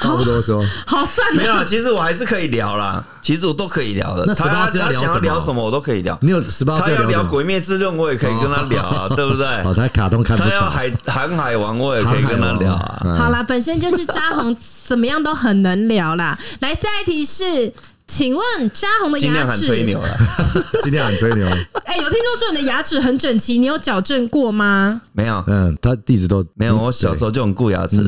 [0.01, 3.03] 差不多说，好算没有，其实我还是可以聊啦。
[3.21, 4.25] 其实我都可以聊的。
[4.27, 6.17] 那十八岁他想要聊什么，我都可以聊。
[6.23, 9.47] 你有十八岁他要聊《鬼灭之刃》，我也可以跟他聊啊， 对不对？
[9.65, 10.43] 哦，他卡通看不。
[10.45, 13.03] 他要海航海王，我也可以跟他聊啊。
[13.19, 16.39] 好啦，本身就是渣红，怎么样都很能聊啦。
[16.61, 17.73] 来，下一题是，
[18.07, 19.27] 请问渣红的牙齿？
[19.27, 20.09] 今天很吹牛了，
[20.85, 21.47] 今天很吹牛。
[21.85, 25.03] 哎，有听众说你的牙齿很整齐，你有矫正过吗？
[25.13, 26.77] 没有，嗯，他一直都没有。
[26.79, 27.99] 我小时候就很顾牙齿。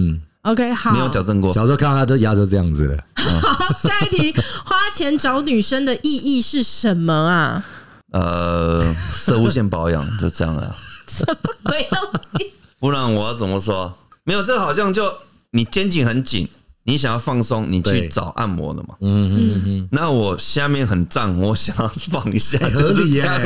[0.43, 1.53] OK，好，没有矫正过。
[1.53, 2.97] 小时候看到他都牙都这样子了。
[3.15, 7.65] 好，下一题，花钱找女生的意义是什么啊？
[8.13, 10.75] 呃，摄护腺保养就这样了。
[11.07, 12.53] 什么鬼东西？
[12.79, 13.93] 不然我要怎么说？
[14.25, 15.13] 没有，这好像就
[15.51, 16.49] 你肩颈很紧，
[16.85, 18.95] 你想要放松，你去找按摩的嘛。
[19.01, 19.89] 嗯嗯嗯。
[19.93, 23.39] 那我下面很胀，我想要放一下， 合理呀，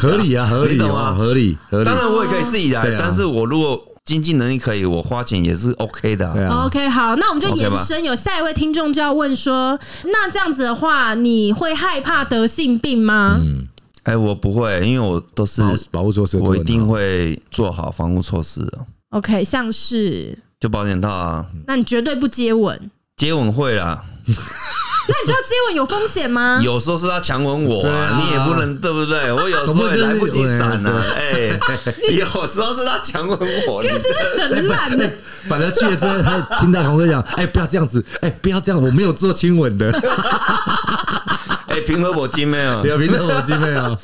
[0.00, 1.84] 合理啊，合理啊，合理合理。
[1.84, 3.80] 当然我也可以自己来，但是我如果。
[4.04, 6.30] 经济能力可以，我花钱也是 OK 的。
[6.66, 8.04] OK，好，那我们就延伸。
[8.04, 13.38] 有下一位听众就要问说：那这样子的话，你会害怕得性病吗？
[13.40, 13.66] 嗯，
[14.02, 18.78] 哎，我不会，因为我都是保护措施，我一定会做好防护措施的。
[19.10, 21.46] OK，像是就保险套啊。
[21.66, 22.90] 那你绝对不接吻？
[23.16, 24.04] 接吻会啦。
[25.06, 26.60] 那你知道接吻有风险吗？
[26.64, 29.30] 有时候是他强吻我啊，你也不能对不对？
[29.32, 31.02] 我有时候也来不及闪呐。
[31.16, 31.58] 哎，
[32.10, 33.38] 有时候是他强吻
[33.68, 34.00] 我，你真
[34.50, 35.10] 的很烂的。
[35.48, 39.92] 反 正去了之后，他听到洪哥讲：“哎，不要这样子，哎，不要这样，我没有做亲吻的。
[41.74, 43.82] ”哎，平和我金没 有，有平和我金没有。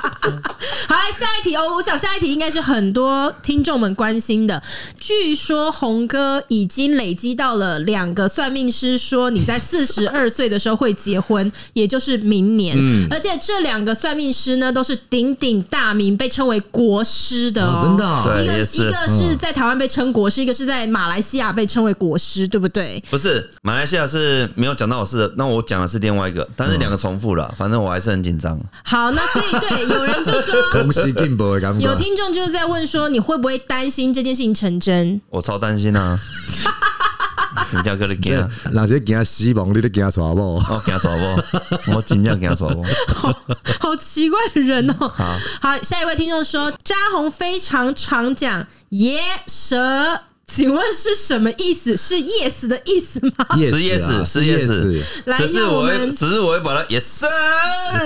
[0.88, 1.62] 好，来下一题哦。
[1.76, 4.60] 我想下一题应该是很多听众们关心的。
[4.98, 12.76] 据说红哥已经累积到了两个算命师说你在 四十二岁的时候会结婚，也就是明年。
[12.76, 17.78] 嗯，而且这两个算命师呢，都是鼎鼎大名，被称为国师的哦。
[17.80, 23.00] 真的，一个一个是在台湾被称国师，一个是在马来西亚被称为国师，对不对？
[23.10, 27.54] 不是，马来西亚是没有讲到我是，那我讲的是另外一个，但是两个重复了。
[27.60, 28.58] 反正我还是很紧张。
[28.82, 30.54] 好，那所以对，有人就说。
[30.72, 31.84] 恭喜进步的感觉。
[31.84, 35.20] 有听众就是在问说，你会不会担心这件事情成真？
[35.28, 36.18] 我超担心啊！
[37.70, 40.54] 真正跟你讲，那些惊死亡，你都惊耍不？
[40.54, 41.92] 我惊耍不？
[41.92, 42.82] 我真正惊耍不？
[43.14, 43.30] 好
[43.78, 44.94] 好奇怪的人哦。
[45.06, 50.22] 好，好，下一位听众说，扎红非常常讲野蛇。
[50.52, 51.96] 请问是什么意思？
[51.96, 53.46] 是 yes 的意思吗？
[53.56, 55.02] 是 yes，是 yes。
[55.36, 57.20] 只是我会，只是我会把它 yes，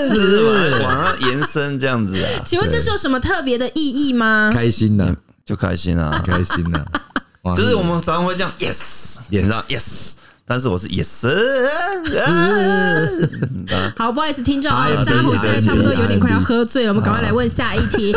[0.09, 2.31] 是往上延伸这样子啊。
[2.45, 4.51] 请问这是有什么特别的意义吗？
[4.53, 6.85] 开心呢，就开心啊，开心啊。
[7.57, 10.13] 就是我们常常会这样 yes，脸上 yes。
[10.47, 11.27] 但是我是 yes，
[13.97, 18.15] 好，不好意思，听众，渣弘现在差不多有点快要喝醉了，我们赶快来问下一题。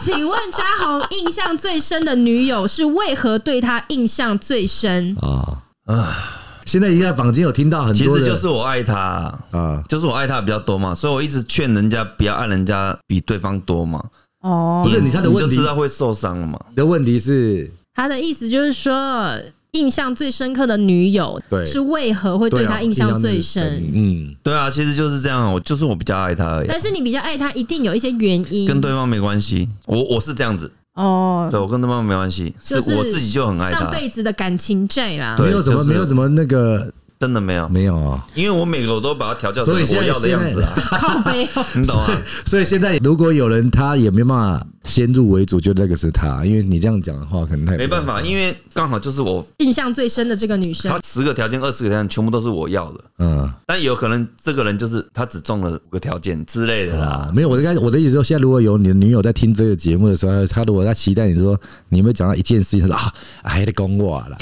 [0.00, 5.64] 请问渣弘印象最深的女友是为何对他印象最深啊？
[5.86, 6.16] 啊，
[6.64, 14.00] 现在应该坊间有听到很多，其实就是我爱他啊，就是我爱他比较多嘛，所以我一直劝人家不要爱人家比对方多嘛。
[14.42, 16.56] 哦，不是你他的问题，你就知道会受伤了嘛。
[16.70, 19.36] 你的问题是，他的意思就是说。
[19.74, 23.82] 印象最深刻的女友，对，是为何会对他印象最深？
[23.92, 26.66] 嗯，对啊，其实就是这样，我就是我比较爱他而已。
[26.68, 29.68] 但是你比较爱他，一定有一些原因，跟对方没关系。
[29.86, 35.36] 我我是这样子哦，对我跟对方没关系，是我自己就很爱他，上辈子的感情债啦。
[35.38, 36.92] 没有什么，没有什么那个。
[37.20, 38.26] 真的没有，没有啊！
[38.34, 42.10] 因为我每个我都把它调教成我要的样子啊， 靠背， 你懂吗？
[42.44, 57.30] 所以现在如果有人他也没办法先入为主，就那个是他，因为你这样讲的话，可能太没办法，因为刚好就是我印象最深的这个女生，她十个条件、二十个条件全部都是我要的，嗯，但有可能这个人就是他只中了五个条件之类的啦。
[57.34, 64.36] 没有，我的该我的意思说，现在如果有你的女友在听这个节目的时候，她如果在期待你说你有没有讲到一件事情，她说啊，还得讲我了，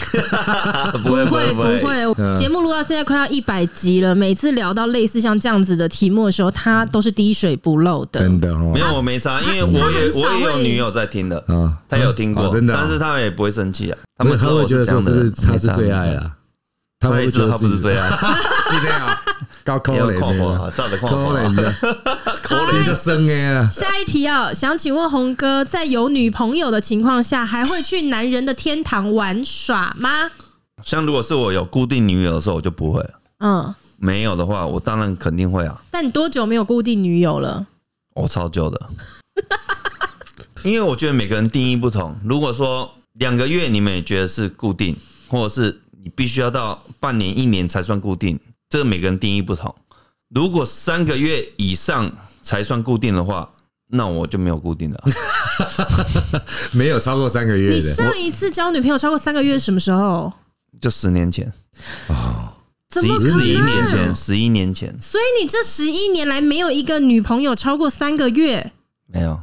[1.04, 3.52] 不会不会不会，节目录到现在快要一百。
[3.52, 8.18] 百集了，每次聊到类似像这样子的题目的时候，她都是滴水不漏的。
[8.20, 13.98] 真的哦，没有我没差，因为我也我也有女友在听的啊，他有听过，真的，但是他们也不会生气啊。
[14.16, 16.36] 他们他会觉得这样的他是最爱啊，
[17.00, 18.08] 他会觉得他不是最爱，
[18.70, 19.20] 今天啊，
[19.64, 21.72] 高扣脸的，照着扣脸的，
[22.70, 23.68] 心就生哎。
[23.68, 30.30] 下一题啊，想请问红哥，在有女朋友的情况下，还会去男人的天堂玩耍吗？
[30.84, 33.04] 像如果是我有固定女友的时候，我就不会。
[33.38, 35.80] 嗯，没有的话，我当然肯定会啊。
[35.90, 37.66] 但你多久没有固定女友了？
[38.14, 38.80] 我超久的，
[40.64, 42.16] 因为我觉得每个人定义不同。
[42.24, 44.96] 如果说两个月你们也觉得是固定，
[45.28, 49.74] 或者是你必须要到半年、一年才算固定，这个每个人定义不同。
[50.34, 53.50] 如果三个月以上才算固定的话，
[53.88, 55.04] 那我就没有固定的，
[56.72, 57.76] 没有超过三个月的。
[57.76, 60.32] 你上一次交女朋友超过三个月是什么时候？
[60.80, 61.52] 就十年前
[62.08, 62.48] 哦。
[62.94, 68.70] 十一十一年前，十一年前，所以你这十一年来没有一个女朋友超过三个月？
[69.06, 69.40] 没有。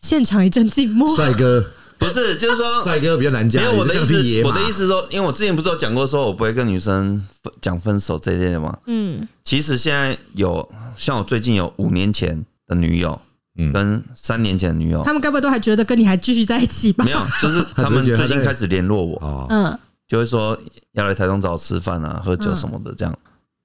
[0.00, 1.14] 现场一阵静默。
[1.14, 1.64] 帅哥，
[1.98, 3.62] 不是，就是说 帅哥比较难讲。
[3.62, 7.22] 没有我的意思，我的意思是说，因为我之前不是有讲过，说我不会跟女生
[7.60, 8.76] 讲分手这一类的吗？
[8.86, 9.26] 嗯。
[9.44, 13.20] 其实现在有像我最近有五年前的女友，
[13.58, 17.04] 嗯，跟三年前的女友，他们该不会都还觉得跟你还继续在一起吧？
[17.04, 19.46] 没有， 就是他们最近开始联络我。
[19.50, 19.78] 嗯。
[20.08, 20.58] 就会说
[20.94, 23.16] 要来台中找我吃饭啊、喝酒什么的，这样。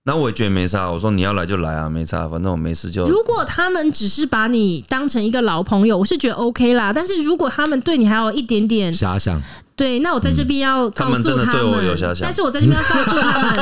[0.08, 0.92] 那我也觉得没差。
[0.92, 3.06] 我说你要来就来啊，没差，反正我没事就。
[3.06, 6.94] 如果他们只是把你当成一个老朋友，我是觉得 OK 啦。
[6.94, 9.42] 但是如果他们对你还有一点点遐想，
[9.76, 13.60] 对，那我在这边要告诉他们，他们真的对我有遐想，但是我在这边要告诉他们，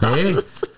[0.14, 0.34] 哎，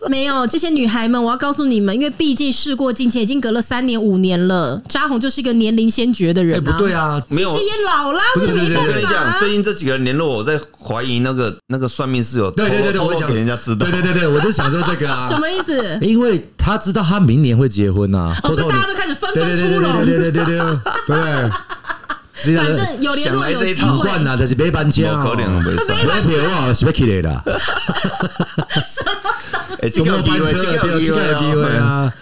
[0.08, 4.80] 没有这些女孩们，我要告诉你们，因为毕竟事过境迁，已经隔了三年五年了。
[4.88, 15.98] 扎红就是一个年龄先觉的人，啊，不对啊，没有，其实也老了，我跟你讲，最近这几个人联络我，在怀疑那个那个算命是有偷偷对对对，偷偷给人家知道，对对对对，我就想说这个啊， 什么意思？
[16.00, 21.50] 因为他知道他明年会结婚啊，哦，所以大家都开始纷纷出笼，对对对对对对对。
[22.56, 25.92] 反正有联络 有机会，习惯了就是买班车，可能没事。
[26.06, 27.30] 买票啊，是要起来的。
[29.80, 32.12] 哎，这个有机会，这个有机会，有机会啊！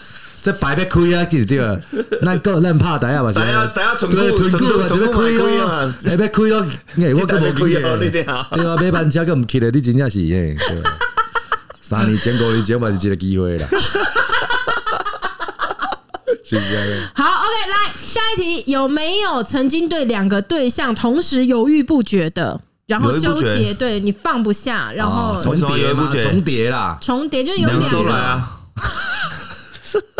[0.43, 2.05] 这白要开啊，记得对。
[2.23, 3.39] 那个咱拍台啊，嘛是。
[3.39, 5.25] 台啊，台啊，屯库，屯库，屯库开
[5.65, 5.95] 啊！
[6.07, 6.67] 哎，要开咯，
[6.99, 7.97] 哎，我更无开啊！
[7.99, 8.49] 对啊，
[8.81, 10.57] 买班车更唔起来，你真正是耶。
[11.83, 13.67] 三年前、五年前嘛是一个机会啦。
[17.15, 26.11] 好，OK，来下一题，有没有曾经对两个对象同时犹豫不决的，然后纠结，对你放不下，然后重叠吗？
[26.11, 28.57] 重叠啦，重叠就有两个都来啊。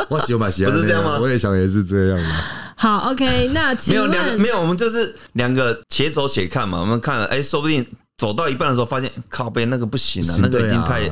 [0.09, 1.19] 我喜欢喜欢，不是这样吗？
[1.21, 2.29] 我也想也是这样的。
[2.77, 6.81] 好，OK，那没有两个没有，我们就是两个且走且看嘛。
[6.81, 7.87] 我们看了，哎，说不定
[8.19, 11.11] 走到一半的时候发现靠背那个不行了，那个已经太。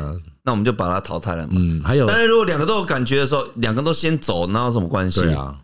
[0.48, 1.52] 那我们就把它淘汰了嘛。
[1.56, 5.20] 嗯，还有，但是如果两个都有感觉的时候，两个都先走，那有什么关系？
[5.20, 5.54] 对啊。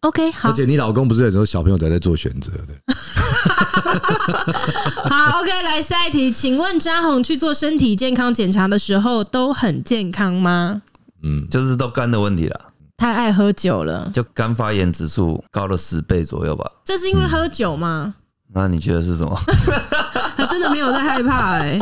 [0.00, 0.48] OK，好。
[0.48, 2.68] 而且你老公不是有时候小朋友在在做选择的。
[5.10, 10.80] 好，OK，来下一题，请问扎红去做身体健康检查的时候都很健康吗？
[11.22, 12.58] 嗯，就是都肝的问题了。
[12.96, 16.64] 太爱喝酒了，就肝发炎指数高了十倍左右吧。
[16.82, 18.14] 这是因为喝酒吗？
[18.54, 19.38] 那你觉得是什么？
[20.34, 21.78] 他真的没有在害怕哎。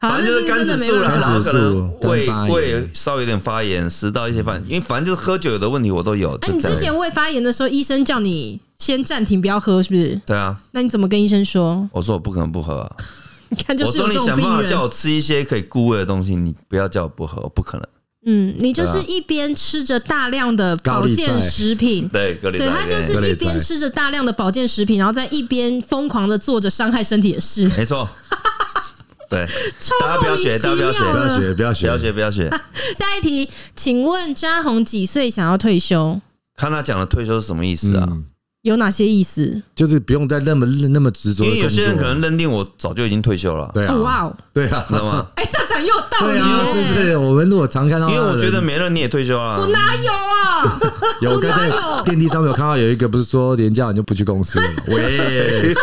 [0.00, 6.34] 反正就是肝指数了，然后可能胃胃稍微有点发炎，食道一些发炎，因为反正就是喝酒有的问题我都有。
[6.42, 10.20] 哎，你之前胃发炎的时候，医生叫你先暂停，不要喝，是不是？
[10.24, 10.56] 对啊。
[10.70, 11.88] 那你怎么跟医生说？
[11.92, 12.96] 我说我不可能不喝啊。
[13.50, 17.86] 你看，就是我说你想办法叫我吃一些可以固胃的东西，你不要叫我不喝，我不可能。
[18.26, 27.68] 嗯，你就是一边吃着大量的保健食品，对，对，他就是一边吃着大量的保健食品，然后在一边疯狂的做着伤害身体的事。
[27.76, 28.08] 没错。
[29.28, 29.46] 对，
[30.00, 32.50] 大家不要学，大家不要学，不要学，不要学，不要学，不要学。
[32.98, 36.20] 下一题，请问扎红几岁想要退休？
[36.56, 38.06] 看他讲的退休是什么意思啊？
[38.10, 38.24] 嗯、
[38.62, 39.62] 有哪些意思？
[39.74, 41.44] 就是不用再那么那么执着。
[41.44, 43.70] 因为有些人可能认定我早就已经退休了。
[43.74, 45.26] 对啊，哇哦，对啊，知道吗？
[45.36, 46.38] 哎，这讲又道理。
[46.72, 47.16] 是不是？
[47.16, 49.60] 我们如果常看到，因为我觉得没了你也退休了。
[49.60, 50.80] 我哪有啊？
[51.22, 51.70] 有刚才
[52.04, 54.68] 电梯上面有看到有一个，不是说年假你就不去公司了？
[54.88, 55.74] 喂。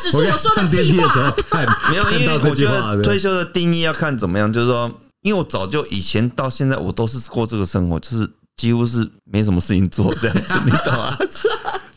[0.00, 1.34] 只是我说的计划，
[1.90, 4.90] 没有，因为我觉得退休的定义要看怎么样，就是说，
[5.22, 11.16] 因为我早就以前到现在，我都是过这个生活，就是几乎是没什么事情做这样子，你懂吗？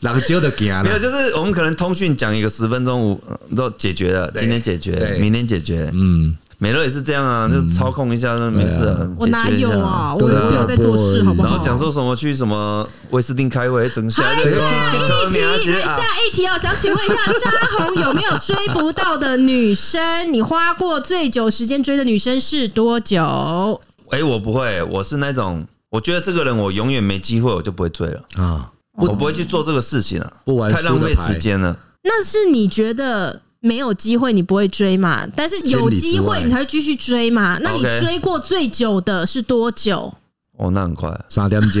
[0.00, 3.22] 然后就的干，没有，就是我们可能通讯讲一个十分钟，五
[3.54, 6.36] 都解决了，今天解决，明天解决，嗯。
[6.62, 8.96] 美乐也是这样啊，就操控一下，那没事啊。
[9.18, 10.14] 我哪有啊？
[10.14, 11.48] 我有没有在做事，好不好？
[11.48, 14.22] 然后讲说什么去什么威斯汀开会，整下。
[14.22, 20.32] 下一题，下一题哦，想请问一下，扎红有没有追不到的女生？
[20.32, 23.80] 你花过最久时间追的女生是多久？
[24.10, 31.76] 哎，我不会，我是那种，我觉得这个人我永远没机会，我就不会追了啊，我不会去做这个事情了，不玩，太浪费时间了。
[32.04, 33.40] 那是你觉得？
[33.62, 35.24] 没有机会你不会追嘛？
[35.36, 37.56] 但是有机会你才会继续追嘛？
[37.62, 40.12] 那你追过最久的是多久？
[40.58, 41.80] 哦，那很快，三点钟。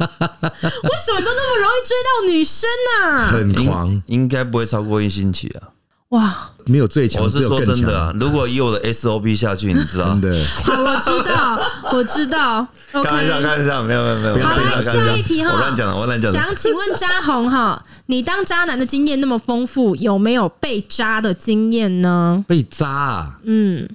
[0.00, 3.28] 为什么都那么容易追到女生呢？
[3.28, 5.68] 很狂，应该不会超过一星期啊。
[6.10, 8.12] 哇，没有最强，我是说真的啊！
[8.18, 10.08] 如果以我的 SOP 下去，你知道？
[10.18, 12.66] 真的，好，我知道，我知道。
[12.90, 14.46] 开玩笑，开玩笑，没有，没有，没有。
[14.46, 15.52] 好，来下一题哈。
[15.52, 16.36] 我乱讲了，我乱讲了。
[16.36, 22.44] 想请问扎红哈，你当渣男的经验那么丰富，有没有被渣的经验呢？
[22.48, 23.38] 被渣啊？
[23.44, 23.88] 嗯，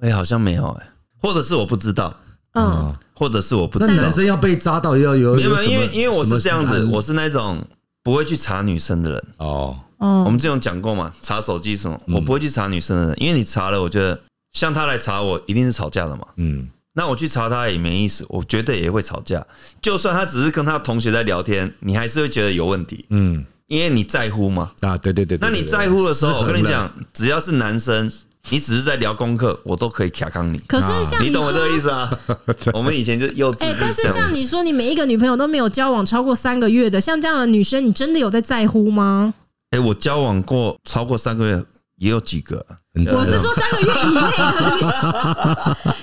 [0.00, 0.88] 哎，好像没有哎，
[1.20, 2.16] 或者是我不知道，
[2.54, 3.92] 嗯，或者是我不知道。
[3.92, 5.34] 那男生要被渣到要有？
[5.34, 7.62] 没有，因为因为我是这样子，我是那种
[8.02, 9.76] 不会去查女生的人哦。
[9.98, 14.18] 哦，我们之前讲过嘛，查手机什么，我不会去查女生的人，因为你查了，我觉得
[14.52, 16.26] 像他来查我，一定是吵架的嘛。
[16.36, 19.44] 嗯，那我去查他也没意思，我绝对也会吵架。
[19.82, 23.04] 就算他只是跟他同学在聊天，你还是会觉得有问题。
[23.10, 24.72] 嗯，因为你在乎嘛。
[24.80, 25.36] 啊，对对对。
[25.40, 28.10] 那你在乎的时候，我跟你讲，只要是男生，
[28.50, 30.58] 你只是在聊功课，我都可以卡康你。
[30.60, 32.10] 可是像你懂我这个意思啊？
[32.72, 33.64] 我们以前就幼稚。
[33.64, 39.34] 哎，但是像你说，你每一个女朋友都没有交往超过三个月的，像这样的女生，你真的有在在乎吗？
[39.70, 41.64] 哎，我交往过超过三个月，
[41.96, 42.64] 也有几个。
[42.94, 44.20] 我是说三个月以内，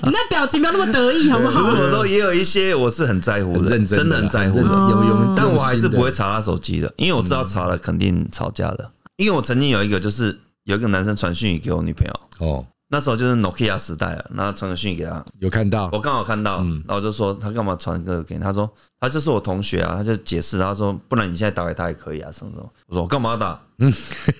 [0.02, 1.68] 你那表情不要那么得意，好不好？
[1.68, 5.34] 不是我说也有一些我是很在乎的，真的很在乎的，有有。
[5.36, 8.90] 但我还是不会查他手机的，因为我知道查了肯定吵架的。
[9.16, 12.64] 因为我曾经有一个，就是有一个男生传讯息给我女朋友哦。
[12.88, 18.40] 那时候就是 Nokia 时代了，然后传个讯息给他，有看到，我刚好看到，然后我就说他干嘛传个给你？
[18.40, 22.70] 他说他就是我同学啊，他就解释，他说不然你现在打给他也可以啊，什么什么？
[22.86, 23.60] 我说我干嘛打？
[23.78, 23.92] 嗯，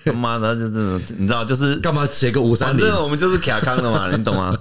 [0.05, 2.79] 他妈的，就是你知道，就是干嘛写个五三零？
[2.79, 4.57] 反正我们就是卡康的嘛， 你懂吗？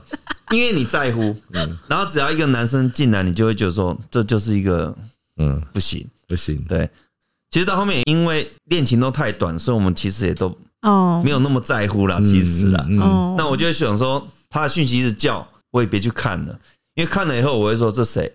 [0.50, 4.92] 因为你在乎，嗯，然后只要一个男生进来，你就会觉得说这就是一个，
[5.36, 6.90] 嗯，不行不行，对。
[7.50, 10.58] 其实到后面，因为恋情都太短，所以我们其实也都。
[10.86, 12.86] 哦，没有那么在乎啦，其实啦。
[13.00, 16.58] 哦，那我就想说，他的讯息一直叫，我也别去看了，
[16.94, 18.32] 因为看了以后，我会说这谁？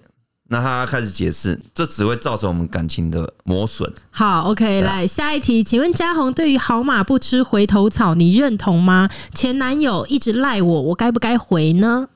[0.49, 3.89] 那他开始解释，这只会造成我们感情的磨损。
[4.09, 9.09] 好，OK，来下一题，请问嘉宏对于好马不吃回头草，你认同吗？
[9.33, 12.09] 前男友一直赖我，我该不该回呢？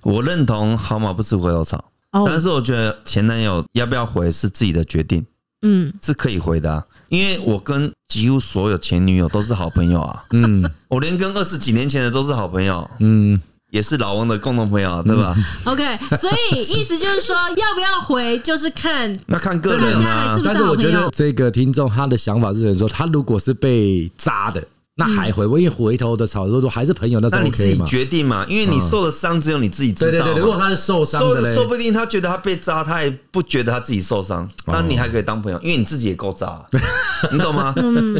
[0.00, 1.84] 我认同好马不吃回头草，
[2.24, 5.26] 但是我觉得前男友要不要回是自己的决定，
[5.60, 6.82] 嗯，是可以回的啊。
[7.10, 13.40] 因为我跟几乎所有前女友都是好朋友啊，嗯，我连跟二十几年前的都是好朋友，嗯，
[13.70, 15.34] 也是老王的共同朋友，对吧
[15.64, 20.38] ？OK，所以意思就是说，要不要回就是看那看个人啊。
[20.44, 24.62] 但是我觉得这个听众他的想法是说，他如果是被渣的。
[24.94, 25.44] 那还回？
[25.44, 27.50] 因为回头的草，如果还是朋友，那是 OK 嘛？
[27.50, 28.44] 那你自己决定嘛？
[28.48, 30.10] 因为你受的伤只有你自己知道。
[30.10, 34.48] 对对对，如果他是受伤的，说不定他觉得他被扎，他也不觉得他自己受伤。
[34.66, 36.62] 那你还可以当朋友，因为你自己也够渣，
[37.32, 37.74] 你懂吗？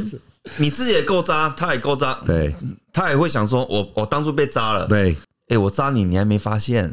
[0.57, 2.55] 你自己也够渣，他也够渣，对，
[2.93, 5.15] 他也会想说，我我当初被扎了，对。
[5.53, 6.91] 哎，我扎你，你还没发现，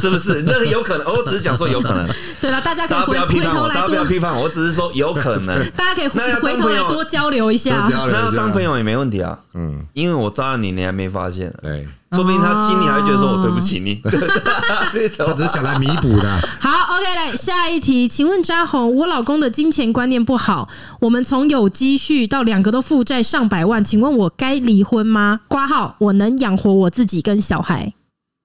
[0.00, 0.42] 是不是？
[0.42, 2.08] 那个有可能，我只是讲说有可能。
[2.40, 5.64] 对了，大家可以不要批判我，大家不要批判我，我只是说有可能。
[5.76, 9.38] 大家可以回头来多交流一下，那要当朋友也没问题啊。
[9.54, 11.54] 嗯，因为我扎了你，你还没发现。
[11.62, 11.86] 对。
[12.12, 14.02] 说不定他心里还会觉得说我对不起你，
[15.24, 16.28] 我只是想来弥补的。
[16.58, 20.68] 好，OK，来下一题，请问扎红，我老公的金钱观念不好，
[21.02, 25.38] 我们从有积蓄到两个都负债上百万，请问我该离婚吗？
[25.46, 27.94] 挂号，我能养活我自己跟小孩。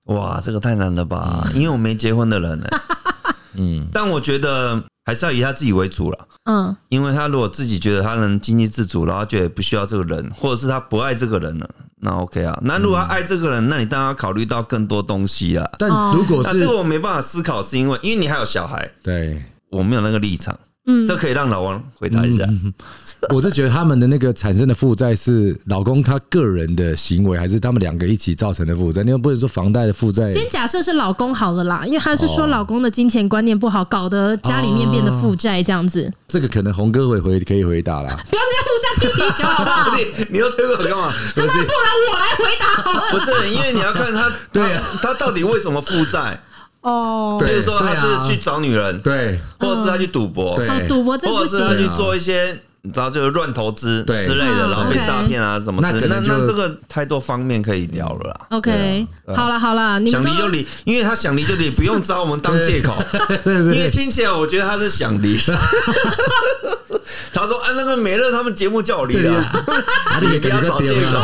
[0.06, 1.47] 哇，这个太难了吧？
[1.53, 2.68] 因为我没结婚的人呢。
[3.58, 6.28] 嗯，但我觉得还是要以他自己为主了。
[6.43, 11.70] 嗯，因为他如果自己觉得他能经济自主，然后觉得不需要这个人，或者是他不爱这个人了，
[12.01, 12.60] 那 OK 啊。
[12.62, 15.68] 那如果他爱这个人，那你当然要考虑到更多东西啊。
[15.80, 20.60] 但如果是这个我没办法思考，是因为因为你还有小孩，对，我没有那个立场。
[20.88, 22.46] 嗯，这可以让老王回答一下。
[23.34, 29.02] 我就觉得他们的那个产生的负债是老公他个人的行为，还是他们两个一起造成的负债？
[29.02, 30.32] 你又不能说房贷的负债。
[30.32, 36.12] 先假设是老公好了啦，因为他是说老公的金钱观念不好，搞得家里面变得负债这样子。
[36.28, 38.16] 这个可能红哥会回可以回答啦。
[38.30, 39.98] 不要这边互相踢皮球好不好？
[39.98, 41.12] 你 你要推我干嘛？
[41.34, 43.02] 不然我来回答好了。
[43.12, 44.62] 不是，因为你要看他，对
[45.02, 46.40] 他到底为什么负债？
[46.86, 56.08] 哦，比如说他是去找女人，对，或者是他去赌博，对，赌博这不行，或者是他去做一些你知道就是乱投资之类的，然后被诈骗啊什么之类的。
[56.08, 58.36] 那那这个太多方面可以聊了啦。
[58.52, 62.94] OK，好了好了，想离就离，因为他想离就离，不用找我们当借口。
[63.46, 65.36] 因为听起来我觉得他是想离。
[67.34, 69.45] 他说：“啊，那个美乐他们节目叫我离了，
[70.22, 71.20] 你不要找借口。”天哪，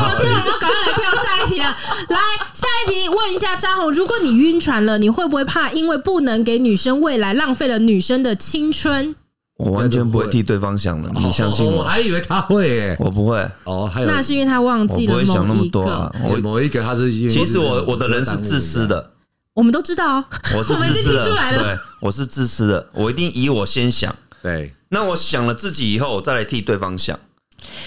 [0.45, 1.77] 我赶快来跳下一题啊！
[2.09, 2.17] 来
[2.53, 9.15] 下一题，问一下张宏，如果你晕船了，你会不会怕因为不能给女生未来，浪费了女生的青春？
[9.57, 11.79] 我完全不会替对方想的，你相信我？
[11.79, 13.37] 我还以为他会耶，我不会。
[13.63, 15.13] 哦，还有那是因为他忘记了。
[15.13, 16.11] 我不会想那么多啊。
[16.23, 19.11] 我某一个他是，其实我我的人是自私的，
[19.53, 20.23] 我们都知道，
[20.55, 21.25] 我是 自私的，
[21.55, 24.73] 对，我是自私的，我一定以我先想，对。
[24.91, 27.19] 那我想了自己以后，我再来替对方想。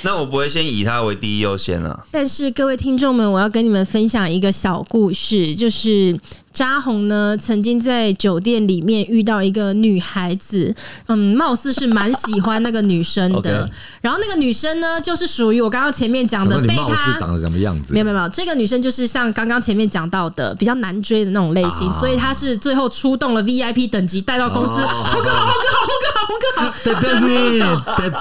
[0.02, 2.06] 那我不会先以他为第一优先了。
[2.10, 6.18] 但是各位听众们，我要跟你们分享一个小故事，就是。
[6.54, 10.72] 嘉宏呢，曾经在酒店里面遇到一个女孩子，
[11.08, 13.68] 嗯，貌似是蛮喜欢那个女生的。
[14.00, 17.92] 然后那个女生呢，就是属于我刚刚前面讲的被他长得什么样子？
[17.92, 25.54] 没有没有没有，这个女生就是像刚刚前面讲到的比较难追的那种类型，所以她是最后出动了 VIP 等级带到公司，好哥哥好，宏
[25.98, 26.94] 哥好，宏哥好， 对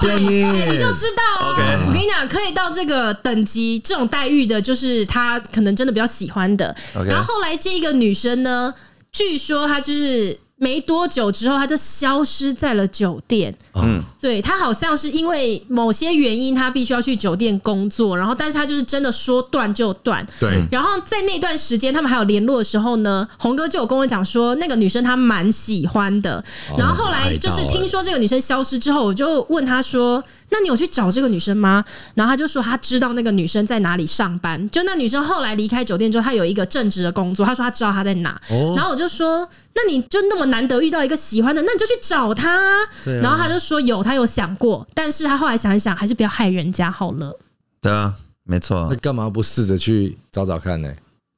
[0.00, 6.74] 对，你就知道，我跟你讲，可以到这个等级这种待遇的，就是他可能真的比较喜欢的。
[7.06, 8.23] 然后后来这一个女生。
[8.24, 8.74] 人呢？
[9.12, 13.54] 据说他就是没多久之后，他就消失在了酒店。
[13.74, 18.16] 嗯，对，他好像是因为某些原因，他必须要去酒店工作。
[18.18, 20.26] 然后，但是他就是真的说断就断。
[20.40, 20.60] 对。
[20.68, 26.44] 然后在那段时间，他们还有联络的时候呢，红哥就有跟我讲说，那个女生他蛮喜欢的。
[26.76, 30.22] 然后后来就是听说这个女生消失之后，我就问他说。
[30.54, 31.84] 那你有去找这个女生吗？
[32.14, 34.70] 然后他就说他知道那个女生在哪里上班。
[34.70, 37.44] 就那女生后来离开酒店之后，她有一个正职的工作。
[37.44, 38.40] 他说他知道她在哪。
[38.76, 42.54] 然后我就说，那你就那么难得遇到一个喜欢的，那你就去找她。
[42.56, 42.86] 啊。
[43.20, 47.36] 然后他就说有，他有想过，但是他后来想一想，还是不要害人家好了。
[47.82, 48.86] 对啊，没错。
[48.88, 50.88] 那干嘛不试着去找找看呢？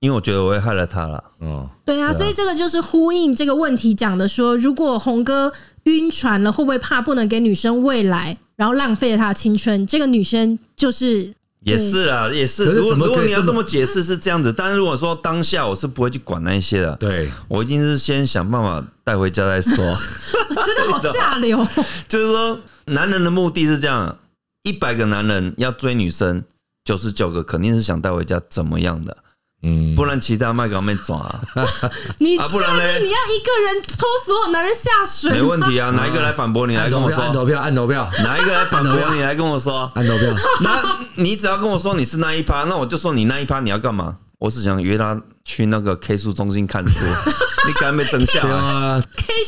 [0.07, 1.23] 因为我觉得我会害了他了。
[1.41, 5.53] 嗯，对啊，所以这个就是呼应这个问题讲的说，如果红哥
[5.83, 9.85] 晕船了，会不会怕不能给女生未来，然后浪费了他的青春？
[9.85, 11.35] 这个女生就是。
[11.63, 12.67] 也是啊，也是。
[12.67, 19.75] 如果如果你要这么解释是这样子，但是如果说当下我是不会去管那些的，对，我一定是先想办法带回家再说。
[20.65, 21.67] 真的好下流。
[22.07, 24.17] 就是说，男人的目的是这样：
[24.63, 26.45] 一百个男人要追女生，
[26.85, 29.17] 九十九个肯定是想带回家怎么样的。
[29.63, 31.41] 嗯，不然其他麦搞没抓啊？
[32.21, 32.83] 你啊，不然呢？
[32.99, 35.33] 你要一个人拖所有男人下水？
[35.33, 36.77] 没问题啊，哪一个来反驳你？
[36.77, 39.23] 来跟我说，按投票，按投票，哪一个来反驳你？
[39.23, 40.35] 来跟我说，按投票。
[40.61, 44.17] 那你只要跟我说你是那一趴，那我就说你那一趴你要干嘛？
[44.39, 46.99] 我是想约他去那个 K 书中心看书，
[47.67, 49.03] 你敢没真相啊？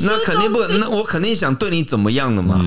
[0.06, 2.58] 那肯定不，那我肯定想对你怎么样的嘛。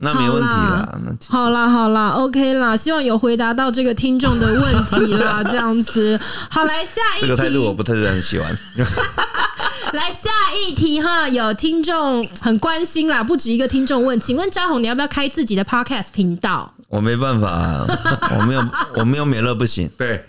[0.00, 6.18] 那没问题啦，好啦好啦，OK 啦，希望有回答到这个听众的问题啦， 这样子。
[6.48, 8.56] 好，来下一题，这个态度我不特别很喜欢。
[9.92, 16.74] 来下一题哈，有听众很关心啦，不止一个听众问，请问张红你要不要开自己的 Podcast 频道？
[16.88, 17.86] 我没办法，啊，
[18.38, 19.88] 我没有，我没有美乐不行。
[19.98, 20.24] 对，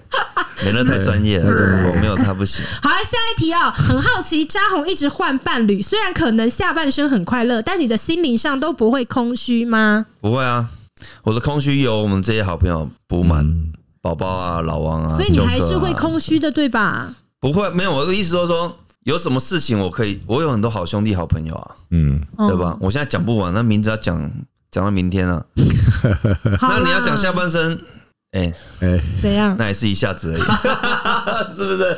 [0.66, 2.64] 美乐太专业了，我没有他不行。
[2.82, 10.06] 好，来下一题啊，很好奇，扎红一直换伴侣，虽然可能下半生很快乐，但你的心灵上都不会空虚吗？
[10.20, 10.70] 不会啊，
[11.24, 17.16] 我的空虚由我们这些好朋友补满，宝宝啊，老王啊，所以你还是会空虚的，对吧？
[17.40, 22.76] 不会，没有，我的意思说说，有什么事情我可以，我有很多好兄弟、好朋友啊，嗯，对吧？
[22.82, 24.30] 我现在讲不完，那名字要讲。
[24.72, 25.46] 讲到明天了，
[26.62, 27.80] 那你要讲下半身，
[28.32, 29.56] 哎哎，怎样？
[29.58, 30.42] 那也是一下子而已，
[31.58, 31.98] 是不是？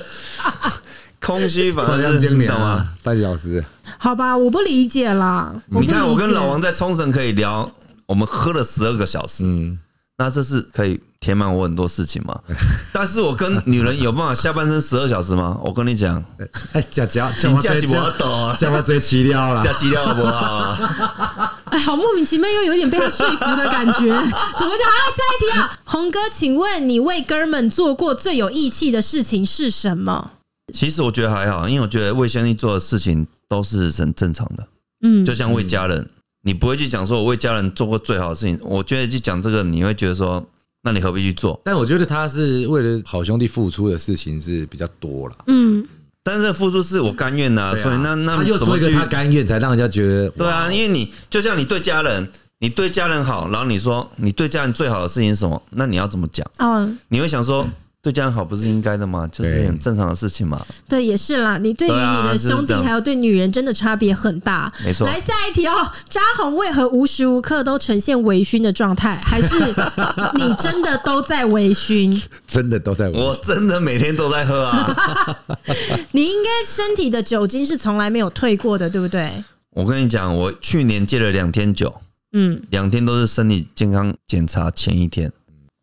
[1.20, 2.88] 空虚反而是你懂吗？
[3.04, 3.64] 半小时，
[4.00, 5.54] 好吧，我不理解啦。
[5.68, 7.72] 你看，我跟老王在冲绳可以聊，
[8.08, 9.78] 我们喝了十二个小时，嗯，
[10.18, 11.00] 那这是可以。
[11.22, 12.38] 填满我很多事情嘛，
[12.92, 15.56] 但是我跟女人有办法下半身十二小时吗？
[15.64, 16.22] 我跟你讲，
[16.74, 21.56] 哎， 假假假假是我懂啊，假我最气了啦，假气了好不好？
[21.66, 24.90] 哎，好莫名其妙，又有点被他说服的感觉，怎么讲？
[24.90, 30.32] 好，下一题啊，鸿哥，请问你为哥们做过最有义气的事情是什么？
[30.74, 34.68] 其实我觉得还好，因为我觉得为兄弟做的事情都是很正常的，
[35.04, 36.10] 嗯，就像为家人，
[36.42, 40.44] 你不会去讲说我为家人做过最好的事情，我觉得去讲这个，你会觉得说。
[40.84, 41.60] 那你何必去做？
[41.64, 45.36] 但我觉得他是为了好兄弟付出的事情是比较多了。
[45.48, 45.86] 嗯，
[46.24, 50.72] 但是付出是我甘愿的，所以那那他又说一个他甘愿，才让人家觉得对啊。
[50.72, 52.28] 因为你就像你对家人，
[52.60, 55.62] 你对家人好，然后你说你对家人最好的事情是什么？
[55.70, 56.46] 那你要怎么讲？
[56.58, 57.68] 嗯，你会想说。
[58.04, 59.28] 对家人好不是应该的吗？
[59.32, 60.60] 就是很正常的事情嘛。
[60.90, 61.60] 对，也是啦。
[61.60, 64.74] 你对于你的兄弟还有对女人真的差别很大。
[64.84, 65.06] 没错。
[65.06, 69.18] 来下一题哦，扎红为何无时无刻都呈现微醺的状态？
[69.24, 69.56] 还是
[70.34, 72.24] 你真的都在微醺？
[72.48, 73.20] 真的都在微醺。
[73.20, 75.38] 我真的每天都在喝啊。
[76.12, 79.32] 你应该身体的酒精是从来没有退过的，对不对？
[79.76, 81.94] 我跟你讲，我去年戒了两天酒，
[82.34, 85.32] 嗯，两天都是身体健康检查前一天。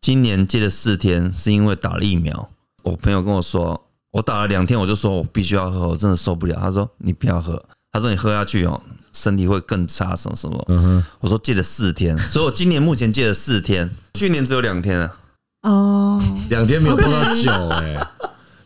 [0.01, 2.49] 今年戒了四天，是因为打了疫苗。
[2.83, 6.57] 我朋友跟我说，我打了两天，我就说我必须要喝，我真的受不了。
[6.57, 8.81] 他说你不要喝，他说你喝下去哦，
[9.11, 10.63] 身体会更差，什么什么。
[10.69, 15.15] 嗯哼，我说戒了四天，所以我今年目前戒了四天，去年只有两天啊。
[15.63, 18.07] 哦，两天没有碰到酒哎。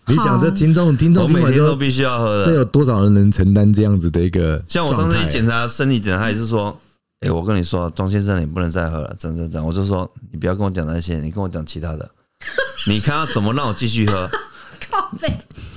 [0.06, 4.64] 你想这听众听众，我每天都必须要喝的，这有多少人能承担这样子的一个？
[4.70, 6.80] 像我上次一检查身体检查，他也是说。
[7.24, 12.10] 哎，我跟你说，庄先生，你不能再喝了，真真真，我就说，你不要跟我讲那些，你跟我讲其他的，
[12.88, 14.30] 你看他怎么让我继续喝。
[14.92, 15.36] 靠北。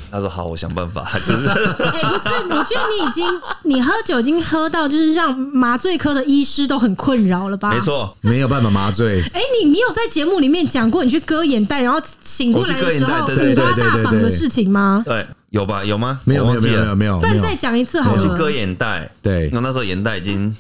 [0.08, 1.04] 他说好，我想办法。
[1.18, 3.24] 就是，哎，不是，我觉得你已经，
[3.64, 7.70] 你喝酒已经喝到，就是让麻醉科的医师都很困扰了吧？
[7.70, 9.20] 没错，没有办法麻醉。
[9.32, 15.02] 哎，你你有在节目里面讲过你去割眼袋，然后醒过来的时候五花大绑的事情吗？
[15.04, 15.84] 对，有吧？
[15.84, 16.20] 有吗？
[16.24, 17.20] 没有，没有，没有，没有。
[17.20, 18.22] 不然再讲一次好了。
[18.22, 20.54] 我去割眼袋，对，那那时候眼袋已经。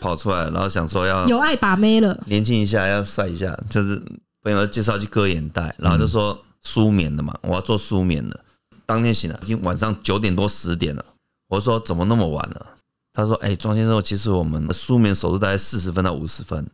[0.00, 4.00] 跑出来，然后想说要有爱把妹了，年轻一下，要帅一下，就是
[4.42, 8.40] 朋友介绍去割眼袋，然后就说舒眠的嘛，我要做舒眠的。
[8.86, 11.04] 当天醒了已经晚上九点多十点了，
[11.48, 12.66] 我说怎么那么晚了？
[13.12, 16.64] 他说：“哎，庄先生，其实我们的舒眠手术大概四十分到五十分，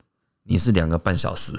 [0.44, 1.52] 你是两个半小时。”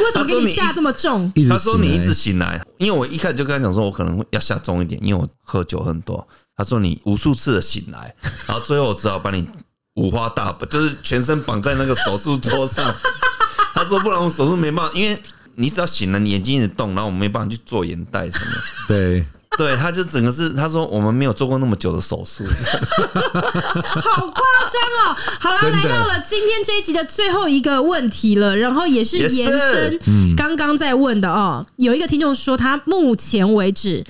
[0.00, 1.32] 为什么给你下这么重？
[1.48, 6.26] 他说你一直醒来，因为我一开始就跟他讲说，我可能要下重一点，因为我喝酒很多。
[6.56, 8.14] 他说你无数次的醒来，
[8.48, 9.46] 然后最后我只好把你
[9.94, 12.94] 五花大绑，就是全身绑在那个手术桌上。
[13.74, 15.20] 他说不然我手术没办法，因为
[15.56, 18.46] 你只要醒了，你眼睛一直动，然后我没办法去做眼袋什么。
[18.88, 19.24] 对，
[19.56, 22.44] 对，他就整个是他说我们没有做过那么久的手术，
[24.02, 25.16] 好夸张哦！
[25.40, 29.98] 好了，来到了今天这一集的最后一个问题了，然后也是延伸
[30.36, 31.64] 刚刚在问的哦。
[31.76, 34.04] 有一个听众说，他目前为止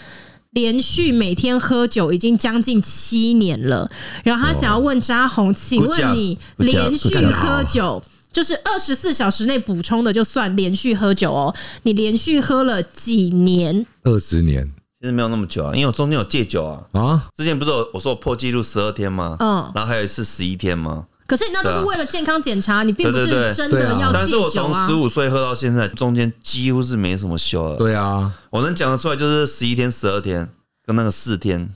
[0.55, 3.90] 连续每天喝酒已经将近七年了，
[4.22, 8.02] 然后他想要问扎红，请问你连续喝酒，
[8.32, 13.84] 就是二十四小时内补充的就算连续喝酒哦，你连续喝了几年？
[14.05, 14.72] 二十年。
[15.00, 16.80] 其实没有那么久啊，因为我中间有戒酒啊。
[16.92, 19.36] 啊，之前不是我我说我破纪录十二天吗？
[19.38, 21.05] 嗯，然后还有一次十一天吗？
[21.27, 24.11] 可是你那都是为了健康检查，你并不是真的要戒酒啊。
[24.12, 27.77] 但是我从十五岁喝到现在，中间几乎是没什么休了。
[27.77, 30.49] 对啊，我能讲得出来就是十一天、十二天
[30.87, 31.68] 跟那个四天。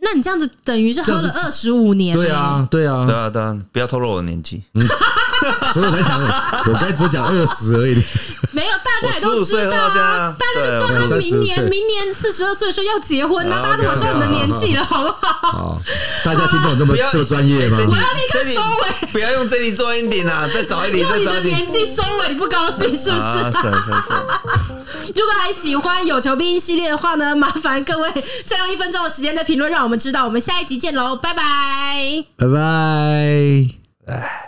[0.00, 2.16] 那你这样子等于是喝了二十五年。
[2.16, 4.62] 对啊，对啊，对啊，对啊，不要透露我的年纪。
[5.72, 8.02] 所以我在想，我刚才只讲二十而已。
[8.50, 15.80] 没有，大家也都知道啊，大家都知道他明年明年四十二岁的时候要结婚，那大家都知道你的年纪了，好不好？
[16.24, 17.78] 大家听懂这么这么专业吗？
[17.78, 20.48] 我要立刻收尾，不要用这里做 ending 啊！
[20.52, 21.56] 再找一点，再找一点。
[21.56, 23.22] 年纪收尾，你不高兴是不是？
[25.14, 28.10] 如果还喜欢有求必应系列的话呢，麻烦各位
[28.46, 30.24] 再用一分钟的时间在评论，让我们知道。
[30.24, 32.60] 我们下一集见喽，拜拜，拜拜。
[34.06, 34.47] 哎。